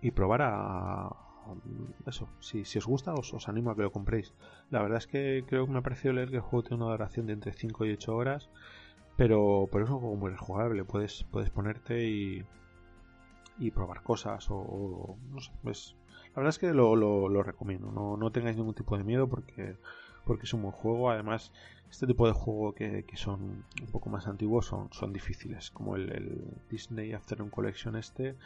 y 0.01 0.11
probar 0.13 0.43
a, 0.43 1.11
eso, 2.07 2.29
si, 2.41 2.65
si 2.65 2.79
os 2.79 2.87
gusta 2.87 3.13
os, 3.15 3.33
os, 3.35 3.49
animo 3.49 3.71
a 3.71 3.77
que 3.77 3.83
lo 3.83 3.93
compréis. 3.93 4.35
La 4.71 4.83
verdad 4.83 4.99
es 4.99 5.07
que 5.07 5.45
creo 5.47 5.67
que 5.67 5.73
me 5.73 5.79
ha 5.79 5.83
parecido 5.83 6.15
leer 6.15 6.31
que 6.31 6.37
el 6.37 6.43
juego 6.43 6.63
tiene 6.63 6.83
una 6.83 6.93
duración 6.93 7.27
de 7.27 7.35
entre 7.35 7.53
5 7.53 7.85
y 7.87 7.93
8 7.93 8.15
horas 8.15 8.49
pero, 9.19 9.69
pero 9.73 9.85
es 9.85 9.91
un 9.91 9.99
juego 9.99 10.15
muy 10.15 10.33
jugable, 10.37 10.85
puedes, 10.85 11.25
puedes 11.33 11.51
ponerte 11.51 12.09
y, 12.09 12.45
y 13.59 13.73
probar 13.73 14.05
cosas 14.05 14.47
o, 14.49 15.19
no 15.33 15.41
sé, 15.41 15.51
pues 15.61 15.97
la 16.29 16.37
verdad 16.37 16.51
es 16.51 16.59
que 16.61 16.73
lo, 16.73 16.95
lo, 16.95 17.43
recomiendo, 17.43 17.91
no, 17.91 18.17
no, 18.17 18.31
tengáis 18.31 18.57
ningún 18.57 18.77
tipo 18.77 18.97
de 18.97 19.03
miedo 19.03 19.29
porque, 19.29 19.77
porque 20.25 20.45
es 20.45 20.55
un 20.55 20.63
buen 20.63 20.73
juego, 20.73 21.11
además 21.11 21.53
este 21.91 22.07
tipo 22.07 22.29
de 22.29 22.33
juego 22.33 22.75
que, 22.75 23.05
que 23.07 23.17
son 23.17 23.65
un 23.83 23.91
poco 23.91 24.09
más 24.09 24.29
antiguos 24.29 24.67
son, 24.67 24.89
son 24.93 25.13
difíciles, 25.13 25.73
como 25.73 25.97
el, 25.97 26.13
el 26.13 26.45
Disney 26.71 27.13
Afternoon 27.13 27.51
Collection 27.51 27.97
este, 27.97 28.37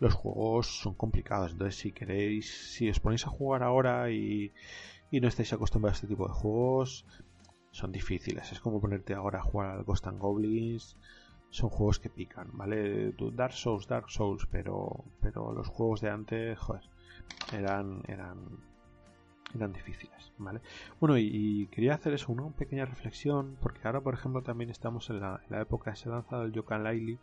los 0.00 0.14
juegos 0.14 0.80
son 0.80 0.94
complicados, 0.94 1.52
entonces 1.52 1.78
si 1.78 1.92
queréis, 1.92 2.72
si 2.72 2.88
os 2.88 3.00
ponéis 3.00 3.26
a 3.26 3.28
jugar 3.28 3.62
ahora 3.62 4.10
y, 4.10 4.50
y 5.10 5.20
no 5.20 5.28
estáis 5.28 5.52
acostumbrados 5.52 5.98
a 5.98 5.98
este 5.98 6.08
tipo 6.08 6.26
de 6.26 6.32
juegos, 6.32 7.04
son 7.76 7.92
difíciles. 7.92 8.50
Es 8.52 8.60
como 8.60 8.80
ponerte 8.80 9.14
ahora 9.14 9.40
a 9.40 9.42
jugar 9.42 9.70
al 9.70 9.84
Ghost 9.84 10.06
and 10.06 10.18
Goblins. 10.18 10.96
Son 11.50 11.68
juegos 11.68 11.98
que 12.00 12.08
pican, 12.08 12.48
¿vale? 12.54 13.12
Dark 13.34 13.52
Souls, 13.52 13.86
Dark 13.86 14.10
Souls, 14.10 14.46
pero, 14.50 15.04
pero 15.20 15.52
los 15.52 15.68
juegos 15.68 16.00
de 16.00 16.10
antes, 16.10 16.58
eran, 17.52 18.02
eran, 18.08 18.38
eran 19.54 19.72
difíciles, 19.72 20.32
¿vale? 20.38 20.60
Bueno, 21.00 21.16
y, 21.18 21.68
quería 21.70 21.94
hacer 21.94 22.14
eso, 22.14 22.32
una 22.32 22.48
pequeña 22.50 22.84
reflexión, 22.84 23.56
porque 23.60 23.80
ahora, 23.84 24.00
por 24.00 24.14
ejemplo, 24.14 24.42
también 24.42 24.70
estamos 24.70 25.08
en 25.10 25.20
la, 25.20 25.40
época 25.60 25.90
de 25.90 25.94
ese 25.94 26.08
lanzado 26.08 26.44
el 26.44 26.52
Yokan 26.52 26.82
Laili, 26.82 27.18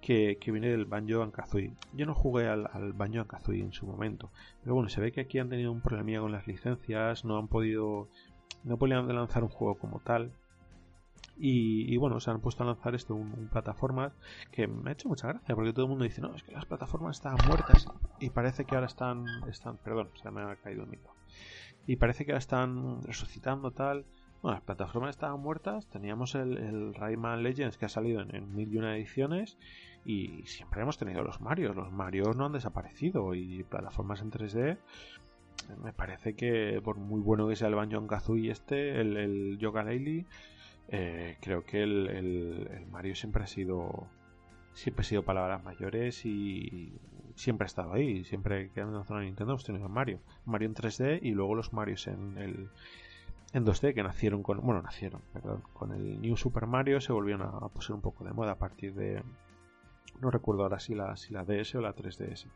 que, 0.00 0.38
viene 0.46 0.68
del 0.68 0.84
Banjo 0.84 1.30
Kazooie. 1.32 1.72
Yo 1.94 2.06
no 2.06 2.14
jugué 2.14 2.48
al, 2.48 2.68
al 2.72 2.92
Banjo 2.92 3.26
Kazooie 3.26 3.62
en 3.62 3.72
su 3.72 3.86
momento, 3.86 4.30
pero 4.62 4.74
bueno, 4.74 4.88
se 4.88 5.00
ve 5.00 5.12
que 5.12 5.22
aquí 5.22 5.38
han 5.38 5.48
tenido 5.48 5.72
un 5.72 5.80
problemilla 5.80 6.20
con 6.20 6.32
las 6.32 6.46
licencias, 6.46 7.24
no 7.24 7.38
han 7.38 7.48
podido, 7.48 8.08
no 8.64 8.76
podían 8.76 9.08
lanzar 9.14 9.42
un 9.42 9.48
juego 9.48 9.78
como 9.78 10.00
tal. 10.00 10.32
Y, 11.38 11.96
bueno, 11.98 12.18
se 12.18 12.30
han 12.30 12.40
puesto 12.40 12.62
a 12.62 12.66
lanzar 12.66 12.94
esto, 12.94 13.14
un, 13.14 13.48
plataformas 13.52 14.14
que 14.52 14.66
me 14.66 14.88
ha 14.88 14.92
hecho 14.94 15.08
mucha 15.08 15.28
gracia 15.28 15.54
porque 15.54 15.72
todo 15.72 15.84
el 15.84 15.90
mundo 15.90 16.04
dice, 16.04 16.22
no, 16.22 16.34
es 16.34 16.42
que 16.42 16.52
las 16.52 16.64
plataformas 16.64 17.18
estaban 17.18 17.38
muertas 17.46 17.86
y 18.20 18.30
parece 18.30 18.64
que 18.64 18.74
ahora 18.74 18.86
están, 18.86 19.26
están 19.46 19.76
perdón, 19.76 20.08
se 20.14 20.30
me 20.30 20.40
ha 20.40 20.56
caído 20.56 20.84
el 20.84 20.88
micro. 20.88 21.12
Y 21.86 21.96
parece 21.96 22.24
que 22.24 22.32
ahora 22.32 22.38
están 22.38 23.02
resucitando 23.02 23.70
tal. 23.70 24.06
Bueno, 24.40 24.56
las 24.56 24.64
plataformas 24.64 25.10
estaban 25.10 25.40
muertas, 25.40 25.86
teníamos 25.88 26.34
el, 26.34 26.56
el 26.56 26.94
Rayman 26.94 27.42
Legends 27.42 27.76
que 27.76 27.84
ha 27.84 27.90
salido 27.90 28.22
en, 28.22 28.54
mil 28.54 28.72
y 28.72 28.78
una 28.78 28.96
ediciones 28.96 29.58
y 30.04 30.42
siempre 30.46 30.82
hemos 30.82 30.96
tenido 30.96 31.22
los 31.22 31.40
Marios. 31.42 31.76
Los 31.76 31.92
Marios 31.92 32.34
no 32.34 32.46
han 32.46 32.52
desaparecido 32.52 33.34
y 33.34 33.62
plataformas 33.64 34.22
en 34.22 34.30
3D 34.30 34.78
me 35.82 35.92
parece 35.92 36.34
que 36.34 36.80
por 36.82 36.96
muy 36.96 37.20
bueno 37.20 37.48
que 37.48 37.56
sea 37.56 37.68
el 37.68 37.74
Banjo 37.74 38.06
Kazooie 38.06 38.50
este, 38.50 39.00
el, 39.00 39.16
el 39.16 39.58
Yoga 39.58 39.84
Daily 39.84 40.26
eh, 40.88 41.36
creo 41.40 41.64
que 41.64 41.82
el, 41.82 42.86
Mario 42.90 43.14
siempre 43.14 43.42
ha 43.42 43.46
sido 43.46 44.06
siempre 44.72 45.02
ha 45.02 45.04
sido 45.04 45.22
palabras 45.24 45.64
mayores 45.64 46.24
y 46.26 46.92
siempre 47.34 47.64
ha 47.64 47.66
estado 47.66 47.92
ahí. 47.92 48.24
Siempre 48.24 48.70
que 48.70 48.80
han 48.80 48.92
lanzado 48.92 49.20
Nintendo 49.20 49.52
hemos 49.52 49.64
tenido 49.64 49.88
Mario. 49.88 50.20
Mario 50.44 50.68
en 50.68 50.74
3D 50.74 51.20
y 51.22 51.32
luego 51.32 51.54
los 51.54 51.72
Marios 51.72 52.06
en 52.06 52.38
el 52.38 52.68
en 53.52 53.64
2D 53.64 53.94
que 53.94 54.02
nacieron 54.02 54.42
con 54.42 54.60
bueno 54.60 54.82
nacieron 54.82 55.22
perdón 55.32 55.62
con 55.72 55.92
el 55.92 56.20
New 56.20 56.36
Super 56.36 56.66
Mario 56.66 57.00
se 57.00 57.12
volvieron 57.12 57.42
a, 57.42 57.68
poner 57.68 57.92
un 57.92 58.00
poco 58.00 58.24
de 58.24 58.32
moda 58.32 58.52
a 58.52 58.58
partir 58.58 58.92
de 58.94 59.22
no 60.20 60.30
recuerdo 60.30 60.64
ahora 60.64 60.80
si 60.80 60.94
la 60.94 61.16
si 61.16 61.32
la 61.32 61.44
DS 61.44 61.76
o 61.76 61.80
la 61.80 61.94
3DS 61.94 62.46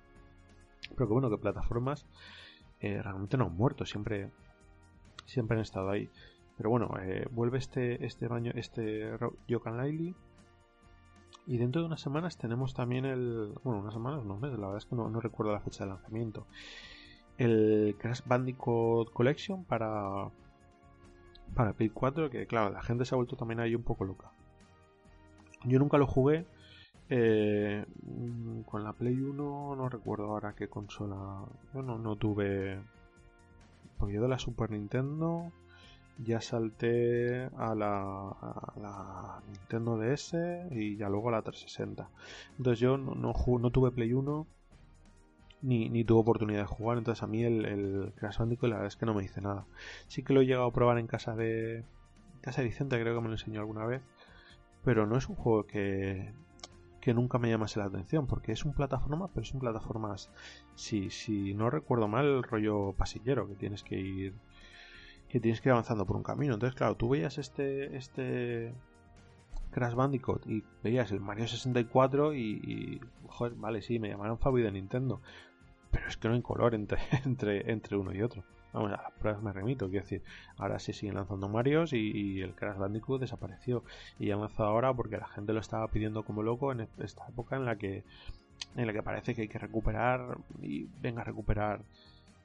pero 0.96 1.06
que 1.06 1.12
bueno 1.12 1.30
que 1.30 1.38
plataformas 1.38 2.06
eh, 2.80 3.00
realmente 3.02 3.36
no 3.36 3.46
han 3.46 3.56
muerto 3.56 3.84
siempre 3.84 4.30
siempre 5.26 5.56
han 5.56 5.62
estado 5.62 5.90
ahí 5.90 6.10
pero 6.60 6.68
bueno, 6.68 6.90
eh, 7.00 7.26
vuelve 7.30 7.56
este, 7.56 8.04
este 8.04 8.28
baño, 8.28 8.52
este 8.54 9.16
Yokan 9.48 9.78
Laili. 9.78 10.14
Y 11.46 11.56
dentro 11.56 11.80
de 11.80 11.86
unas 11.86 12.02
semanas 12.02 12.36
tenemos 12.36 12.74
también 12.74 13.06
el. 13.06 13.54
Bueno, 13.64 13.80
unas 13.80 13.94
semanas, 13.94 14.26
no 14.26 14.36
meses, 14.36 14.58
la 14.58 14.66
verdad 14.66 14.76
es 14.76 14.84
que 14.84 14.94
no, 14.94 15.08
recuerdo 15.22 15.54
la 15.54 15.60
fecha 15.60 15.84
de 15.84 15.90
lanzamiento. 15.92 16.46
El 17.38 17.96
Crash 17.98 18.20
Bandicoot 18.26 19.10
Collection 19.10 19.64
para. 19.64 20.28
Para 21.54 21.72
Play 21.72 21.88
4, 21.88 22.28
que 22.28 22.46
claro, 22.46 22.68
la 22.68 22.82
gente 22.82 23.06
se 23.06 23.14
ha 23.14 23.16
vuelto 23.16 23.36
también 23.36 23.60
ahí 23.60 23.74
un 23.74 23.82
poco 23.82 24.04
loca. 24.04 24.30
Yo 25.64 25.78
nunca 25.78 25.96
lo 25.96 26.06
jugué. 26.06 26.44
Eh, 27.12 27.84
con 28.66 28.84
la 28.84 28.92
Play 28.92 29.20
1 29.20 29.74
no 29.74 29.88
recuerdo 29.88 30.26
ahora 30.26 30.54
qué 30.54 30.68
consola. 30.68 31.44
Yo 31.74 31.82
no, 31.82 31.98
no 31.98 32.16
tuve. 32.16 32.80
Porque 33.98 34.14
yo 34.14 34.22
de 34.22 34.28
la 34.28 34.38
Super 34.38 34.70
Nintendo 34.70 35.52
ya 36.18 36.40
salté 36.40 37.46
a 37.56 37.74
la, 37.74 39.42
Nintendo 39.48 39.98
DS 39.98 40.34
y 40.70 40.96
ya 40.96 41.08
luego 41.08 41.30
a 41.30 41.32
la 41.32 41.42
360. 41.42 42.08
Entonces 42.58 42.78
yo 42.78 42.96
no, 42.96 43.14
no, 43.14 43.70
tuve 43.70 43.90
Play 43.90 44.12
1 44.12 44.46
ni, 45.62 45.88
ni, 45.88 46.04
tuve 46.04 46.20
oportunidad 46.20 46.60
de 46.60 46.66
jugar, 46.66 46.98
entonces 46.98 47.22
a 47.22 47.26
mí 47.26 47.42
el, 47.42 47.64
el 47.66 48.12
Crash 48.16 48.38
Bandicoot 48.38 48.70
la 48.70 48.76
verdad 48.76 48.88
es 48.88 48.96
que 48.96 49.06
no 49.06 49.14
me 49.14 49.22
dice 49.22 49.40
nada. 49.40 49.66
Sí 50.08 50.22
que 50.22 50.32
lo 50.32 50.42
he 50.42 50.46
llegado 50.46 50.66
a 50.66 50.72
probar 50.72 50.98
en 50.98 51.06
casa 51.06 51.34
de 51.34 51.84
casa 52.40 52.62
de 52.62 52.68
Vicente, 52.68 53.00
creo 53.00 53.14
que 53.14 53.20
me 53.20 53.28
lo 53.28 53.34
enseñó 53.34 53.60
alguna 53.60 53.84
vez, 53.84 54.02
pero 54.84 55.06
no 55.06 55.16
es 55.18 55.28
un 55.28 55.36
juego 55.36 55.66
que, 55.66 56.32
que 57.00 57.14
nunca 57.14 57.38
me 57.38 57.48
llamase 57.48 57.78
la 57.78 57.86
atención, 57.86 58.26
porque 58.26 58.52
es 58.52 58.64
un 58.64 58.74
plataforma, 58.74 59.28
pero 59.28 59.42
es 59.42 59.52
un 59.54 59.60
plataforma, 59.60 60.14
si, 60.74 61.10
si 61.10 61.54
no 61.54 61.70
recuerdo 61.70 62.08
mal, 62.08 62.26
el 62.26 62.42
rollo 62.42 62.92
pasillero, 62.92 63.48
que 63.48 63.54
tienes 63.54 63.82
que 63.82 63.98
ir 63.98 64.34
que 65.28 65.38
tienes 65.38 65.60
que 65.60 65.68
ir 65.68 65.72
avanzando 65.72 66.04
por 66.04 66.16
un 66.16 66.24
camino. 66.24 66.54
Entonces, 66.54 66.76
claro, 66.76 66.96
tú 66.96 67.08
veías 67.08 67.38
este, 67.38 67.96
este 67.96 68.74
Crash 69.70 69.94
Bandicoot 69.94 70.44
y 70.46 70.64
veías 70.82 71.12
el 71.12 71.20
Mario 71.20 71.46
64 71.46 72.34
y, 72.34 73.00
joder, 73.28 73.54
vale, 73.54 73.80
sí, 73.80 74.00
me 74.00 74.08
llamaron 74.08 74.38
Fabi 74.38 74.62
de 74.62 74.72
Nintendo, 74.72 75.20
pero 75.92 76.08
es 76.08 76.16
que 76.16 76.28
no 76.28 76.34
hay 76.34 76.42
color 76.42 76.74
entre, 76.74 76.98
entre, 77.24 77.70
entre 77.70 77.96
uno 77.96 78.12
y 78.12 78.22
otro. 78.22 78.42
Vamos, 78.72 78.92
a 78.92 79.02
las 79.02 79.12
pruebas 79.12 79.42
me 79.42 79.52
remito, 79.52 79.88
quiero 79.88 80.04
decir, 80.04 80.22
ahora 80.56 80.78
se 80.78 80.92
siguen 80.92 81.16
lanzando 81.16 81.48
Marios 81.48 81.92
y, 81.92 82.40
el 82.40 82.54
Crash 82.54 82.78
Bandicoot 82.78 83.20
desapareció. 83.20 83.82
Y 84.18 84.30
han 84.30 84.40
lanzado 84.40 84.68
ahora 84.68 84.92
porque 84.94 85.18
la 85.18 85.26
gente 85.28 85.52
lo 85.52 85.60
estaba 85.60 85.88
pidiendo 85.88 86.24
como 86.24 86.42
loco 86.42 86.72
en 86.72 86.88
esta 86.98 87.26
época 87.28 87.56
en 87.56 87.64
la 87.64 87.76
que 87.76 88.04
en 88.76 88.86
la 88.86 88.92
que 88.92 89.02
parece 89.02 89.34
que 89.34 89.42
hay 89.42 89.48
que 89.48 89.58
recuperar 89.58 90.38
y 90.60 90.86
venga 91.00 91.22
a 91.22 91.24
recuperar 91.24 91.82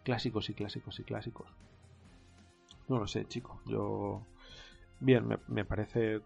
clásicos 0.04 0.50
y 0.50 0.54
clásicos 0.54 1.00
y 1.00 1.04
clásicos. 1.04 1.48
No 2.88 3.00
lo 3.00 3.08
sé, 3.08 3.26
chico. 3.28 3.60
Yo. 3.66 4.22
Bien, 5.00 5.28
me, 5.48 5.66
parece, 5.66 6.22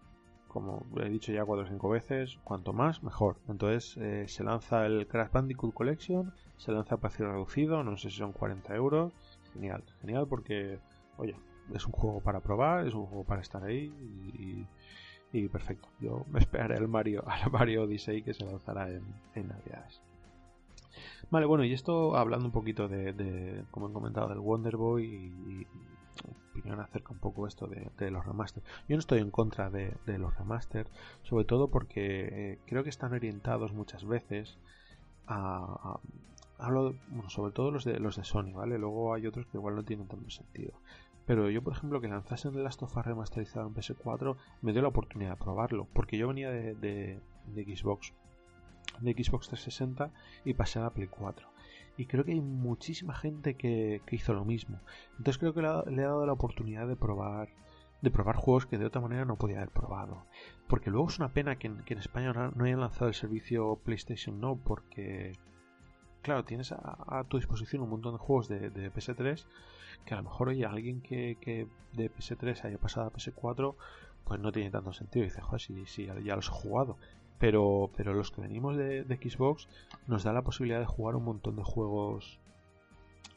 como 0.46 0.86
he 1.02 1.08
dicho 1.08 1.32
ya 1.32 1.44
cuatro 1.44 1.64
o 1.64 1.68
cinco 1.68 1.88
veces, 1.88 2.38
cuanto 2.44 2.72
más, 2.72 3.02
mejor. 3.02 3.36
Entonces 3.48 3.96
eh, 3.96 4.28
se 4.28 4.44
lanza 4.44 4.86
el 4.86 5.06
Crash 5.08 5.32
Bandicoot 5.32 5.74
Collection, 5.74 6.32
se 6.56 6.72
lanza 6.72 6.94
a 6.94 6.98
precio 6.98 7.30
reducido, 7.30 7.82
no 7.82 7.96
sé 7.96 8.10
si 8.10 8.18
son 8.18 8.32
40 8.32 8.74
euros. 8.76 9.12
Genial, 9.52 9.82
genial 10.00 10.26
porque, 10.28 10.78
oye, 11.16 11.36
es 11.74 11.86
un 11.86 11.92
juego 11.92 12.20
para 12.20 12.40
probar, 12.40 12.86
es 12.86 12.94
un 12.94 13.06
juego 13.06 13.24
para 13.24 13.42
estar 13.42 13.62
ahí 13.64 14.66
y, 15.32 15.48
perfecto. 15.48 15.88
Yo 16.00 16.24
me 16.30 16.40
esperaré 16.40 16.76
al 16.76 16.88
Mario, 16.88 17.24
al 17.28 17.50
Mario 17.50 17.84
Odyssey 17.84 18.22
que 18.22 18.34
se 18.34 18.44
lanzará 18.44 18.88
en, 18.88 19.02
en 19.34 19.48
Navidades. 19.48 20.00
Vale, 21.30 21.46
bueno, 21.46 21.64
y 21.64 21.72
esto 21.72 22.16
hablando 22.16 22.46
un 22.46 22.52
poquito 22.52 22.88
de, 22.88 23.64
como 23.70 23.88
he 23.88 23.92
comentado, 23.92 24.28
del 24.28 24.40
Wonder 24.40 24.76
Boy 24.76 25.04
y, 25.04 25.66
opinión 26.50 26.80
acerca 26.80 27.12
un 27.12 27.20
poco 27.20 27.46
esto 27.46 27.68
de, 27.68 28.10
los 28.10 28.26
remasters. 28.26 28.66
Yo 28.88 28.96
no 28.96 29.00
estoy 29.00 29.20
en 29.20 29.30
contra 29.30 29.70
de, 29.70 29.96
los 30.06 30.36
remasters, 30.36 30.90
sobre 31.22 31.44
todo 31.44 31.68
porque 31.68 32.52
eh, 32.52 32.58
creo 32.66 32.82
que 32.82 32.90
están 32.90 33.12
orientados 33.12 33.72
muchas 33.72 34.04
veces 34.04 34.58
a, 35.26 35.98
hablo 36.60 36.94
bueno, 37.08 37.30
sobre 37.30 37.52
todo 37.52 37.70
los 37.70 37.84
de 37.84 37.98
los 37.98 38.16
de 38.16 38.24
Sony, 38.24 38.52
¿vale? 38.52 38.78
Luego 38.78 39.14
hay 39.14 39.26
otros 39.26 39.46
que 39.46 39.58
igual 39.58 39.76
no 39.76 39.84
tienen 39.84 40.08
tanto 40.08 40.30
sentido. 40.30 40.72
Pero 41.26 41.48
yo, 41.50 41.62
por 41.62 41.74
ejemplo, 41.74 42.00
que 42.00 42.08
lanzasen 42.08 42.54
el 42.54 42.64
Last 42.64 42.82
of 42.82 42.96
Us 42.96 43.04
remasterizado 43.04 43.66
en 43.66 43.74
PS4 43.74 44.36
me 44.62 44.72
dio 44.72 44.82
la 44.82 44.88
oportunidad 44.88 45.30
de 45.30 45.36
probarlo, 45.36 45.86
porque 45.92 46.18
yo 46.18 46.28
venía 46.28 46.50
de, 46.50 46.74
de, 46.74 47.20
Xbox 47.76 48.12
de 49.00 49.12
Xbox 49.12 49.48
360 49.48 50.10
y 50.44 50.54
pasé 50.54 50.78
a 50.78 50.82
la 50.82 50.90
Play 50.90 51.08
4 51.08 51.48
y 52.00 52.06
creo 52.06 52.24
que 52.24 52.32
hay 52.32 52.40
muchísima 52.40 53.14
gente 53.14 53.56
que, 53.56 54.00
hizo 54.10 54.32
lo 54.32 54.46
mismo. 54.46 54.80
Entonces 55.18 55.36
creo 55.36 55.52
que 55.52 55.60
le 55.60 55.68
ha, 55.68 56.06
dado 56.06 56.24
la 56.24 56.32
oportunidad 56.32 56.88
de 56.88 56.96
probar 56.96 57.50
de 58.00 58.10
probar 58.10 58.36
juegos 58.36 58.64
que 58.64 58.78
de 58.78 58.86
otra 58.86 59.02
manera 59.02 59.26
no 59.26 59.36
podía 59.36 59.58
haber 59.58 59.68
probado. 59.68 60.24
Porque 60.66 60.90
luego 60.90 61.08
es 61.08 61.18
una 61.18 61.34
pena 61.34 61.56
que 61.56 61.66
en, 61.66 61.98
España 61.98 62.32
no, 62.32 62.64
hayan 62.64 62.80
lanzado 62.80 63.08
el 63.08 63.14
servicio 63.14 63.76
PlayStation 63.84 64.40
No, 64.40 64.56
porque 64.56 65.32
claro, 66.22 66.44
tienes 66.44 66.72
a, 66.72 67.24
tu 67.28 67.36
disposición 67.36 67.82
un 67.82 67.90
montón 67.90 68.14
de 68.14 68.18
juegos 68.18 68.48
de, 68.48 68.92
PS3 68.92 69.44
que 70.04 70.14
a 70.14 70.16
lo 70.18 70.22
mejor, 70.24 70.48
oye, 70.48 70.64
alguien 70.64 71.00
que, 71.02 71.36
que, 71.40 71.66
de 71.92 72.10
PS3 72.10 72.64
haya 72.64 72.78
pasado 72.78 73.06
a 73.06 73.12
PS4, 73.12 73.74
pues 74.24 74.40
no 74.40 74.50
tiene 74.50 74.70
tanto 74.70 74.92
sentido. 74.92 75.24
dice, 75.24 75.42
joder, 75.42 75.60
si, 75.60 75.86
si 75.86 76.06
ya 76.06 76.36
los 76.36 76.48
he 76.48 76.52
jugado 76.52 76.96
pero, 77.40 77.90
pero 77.96 78.12
los 78.12 78.30
que 78.30 78.42
venimos 78.42 78.76
de, 78.76 79.02
Xbox 79.02 79.66
nos 80.06 80.22
da 80.22 80.32
la 80.32 80.42
posibilidad 80.42 80.78
de 80.78 80.86
jugar 80.86 81.16
un 81.16 81.24
montón 81.24 81.56
de 81.56 81.64
juegos 81.64 82.38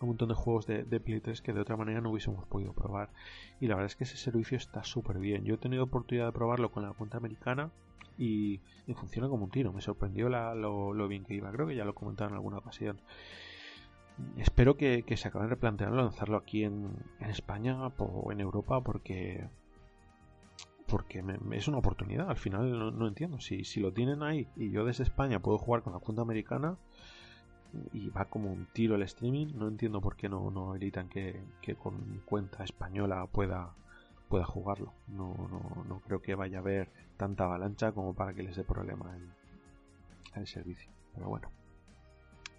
un 0.03 0.09
montón 0.09 0.29
de 0.29 0.35
juegos 0.35 0.67
de, 0.67 0.99
Play 0.99 1.19
3 1.19 1.41
que 1.41 1.53
de 1.53 1.61
otra 1.61 1.77
manera 1.77 2.01
no 2.01 2.11
hubiésemos 2.11 2.45
podido 2.45 2.73
probar. 2.73 3.09
Y 3.59 3.67
la 3.67 3.75
verdad 3.75 3.87
es 3.87 3.95
que 3.95 4.03
ese 4.03 4.17
servicio 4.17 4.57
está 4.57 4.83
súper 4.83 5.17
bien. 5.19 5.43
Yo 5.45 5.55
he 5.55 5.57
tenido 5.57 5.83
oportunidad 5.83 6.27
de 6.27 6.31
probarlo 6.31 6.71
con 6.71 6.83
la 6.83 6.93
cuenta 6.93 7.17
americana 7.17 7.71
y, 8.17 8.59
funciona 8.95 9.27
como 9.27 9.45
un 9.45 9.51
tiro. 9.51 9.73
Me 9.73 9.81
sorprendió 9.81 10.29
lo, 10.29 11.07
bien 11.07 11.23
que 11.23 11.33
iba. 11.33 11.51
Creo 11.51 11.67
que 11.67 11.75
ya 11.75 11.85
lo 11.85 11.95
comentado 11.95 12.29
en 12.29 12.35
alguna 12.35 12.57
ocasión. 12.57 13.01
Espero 14.37 14.77
que, 14.77 15.03
se 15.15 15.27
acaben 15.27 15.49
replanteando 15.49 15.97
lanzarlo 15.97 16.37
aquí 16.37 16.63
en, 16.63 16.91
en 17.19 17.29
España 17.29 17.87
o 17.97 18.31
en 18.31 18.39
Europa 18.39 18.81
porque 18.81 19.47
porque 20.87 21.23
es 21.53 21.67
una 21.67 21.79
oportunidad. 21.79 22.29
Al 22.29 22.37
final 22.37 22.97
no, 22.97 23.07
entiendo. 23.07 23.39
Si, 23.39 23.63
si, 23.63 23.79
lo 23.79 23.93
tienen 23.93 24.21
ahí 24.21 24.47
y 24.55 24.69
yo 24.69 24.85
desde 24.85 25.03
España 25.03 25.39
puedo 25.39 25.57
jugar 25.57 25.81
con 25.81 25.93
la 25.93 25.99
cuenta 25.99 26.21
americana 26.21 26.77
y 27.91 28.09
va 28.09 28.25
como 28.25 28.51
un 28.51 28.67
tiro 28.73 28.95
el 28.95 29.03
streaming, 29.03 29.47
no 29.55 29.67
entiendo 29.67 30.01
por 30.01 30.15
qué 30.15 30.29
no, 30.29 30.51
no 30.51 30.71
habilitan 30.71 31.09
que, 31.09 31.41
con 31.81 32.21
cuenta 32.25 32.63
española 32.63 33.27
pueda, 33.27 33.73
pueda 34.29 34.45
jugarlo. 34.45 34.93
No, 35.07 35.35
no, 35.49 35.83
no 35.87 35.99
creo 36.01 36.21
que 36.21 36.35
vaya 36.35 36.57
a 36.57 36.61
haber 36.61 36.89
tanta 37.17 37.45
avalancha 37.45 37.91
como 37.91 38.13
para 38.13 38.33
que 38.33 38.43
les 38.43 38.55
dé 38.55 38.63
problema 38.63 39.15
el, 39.15 39.29
el 40.35 40.47
servicio. 40.47 40.91
Pero 41.13 41.29
bueno. 41.29 41.49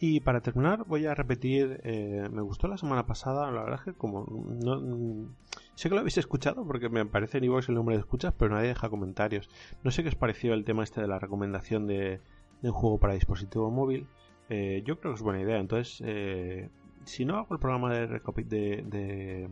Y 0.00 0.20
para 0.20 0.40
terminar 0.40 0.84
voy 0.84 1.06
a 1.06 1.14
repetir, 1.14 1.80
eh, 1.84 2.28
me 2.30 2.42
gustó 2.42 2.68
la 2.68 2.76
semana 2.76 3.06
pasada, 3.06 3.50
la 3.50 3.62
verdad 3.62 3.78
es 3.78 3.84
que 3.84 3.94
como 3.94 4.26
no, 4.62 5.30
sé 5.74 5.88
que 5.88 5.94
lo 5.94 6.00
habéis 6.00 6.18
escuchado 6.18 6.66
porque 6.66 6.88
me 6.88 7.06
parece 7.06 7.38
en 7.38 7.44
iVoox 7.44 7.68
el 7.68 7.76
nombre 7.76 7.94
de 7.94 8.00
escuchas, 8.00 8.34
pero 8.36 8.54
nadie 8.54 8.68
deja 8.68 8.90
comentarios. 8.90 9.48
No 9.82 9.90
sé 9.90 10.02
qué 10.02 10.08
os 10.08 10.14
pareció 10.14 10.52
el 10.52 10.64
tema 10.64 10.82
este 10.82 11.00
de 11.00 11.06
la 11.06 11.18
recomendación 11.18 11.86
de 11.86 12.20
un 12.62 12.72
juego 12.72 12.98
para 12.98 13.14
dispositivo 13.14 13.70
móvil, 13.70 14.06
eh, 14.48 14.82
yo 14.84 14.98
creo 14.98 15.12
que 15.12 15.16
es 15.16 15.22
buena 15.22 15.40
idea. 15.40 15.58
Entonces, 15.58 16.02
eh, 16.04 16.68
si 17.04 17.24
no 17.24 17.36
hago 17.36 17.54
el 17.54 17.60
programa 17.60 17.92
de, 17.92 18.06
de, 18.06 19.48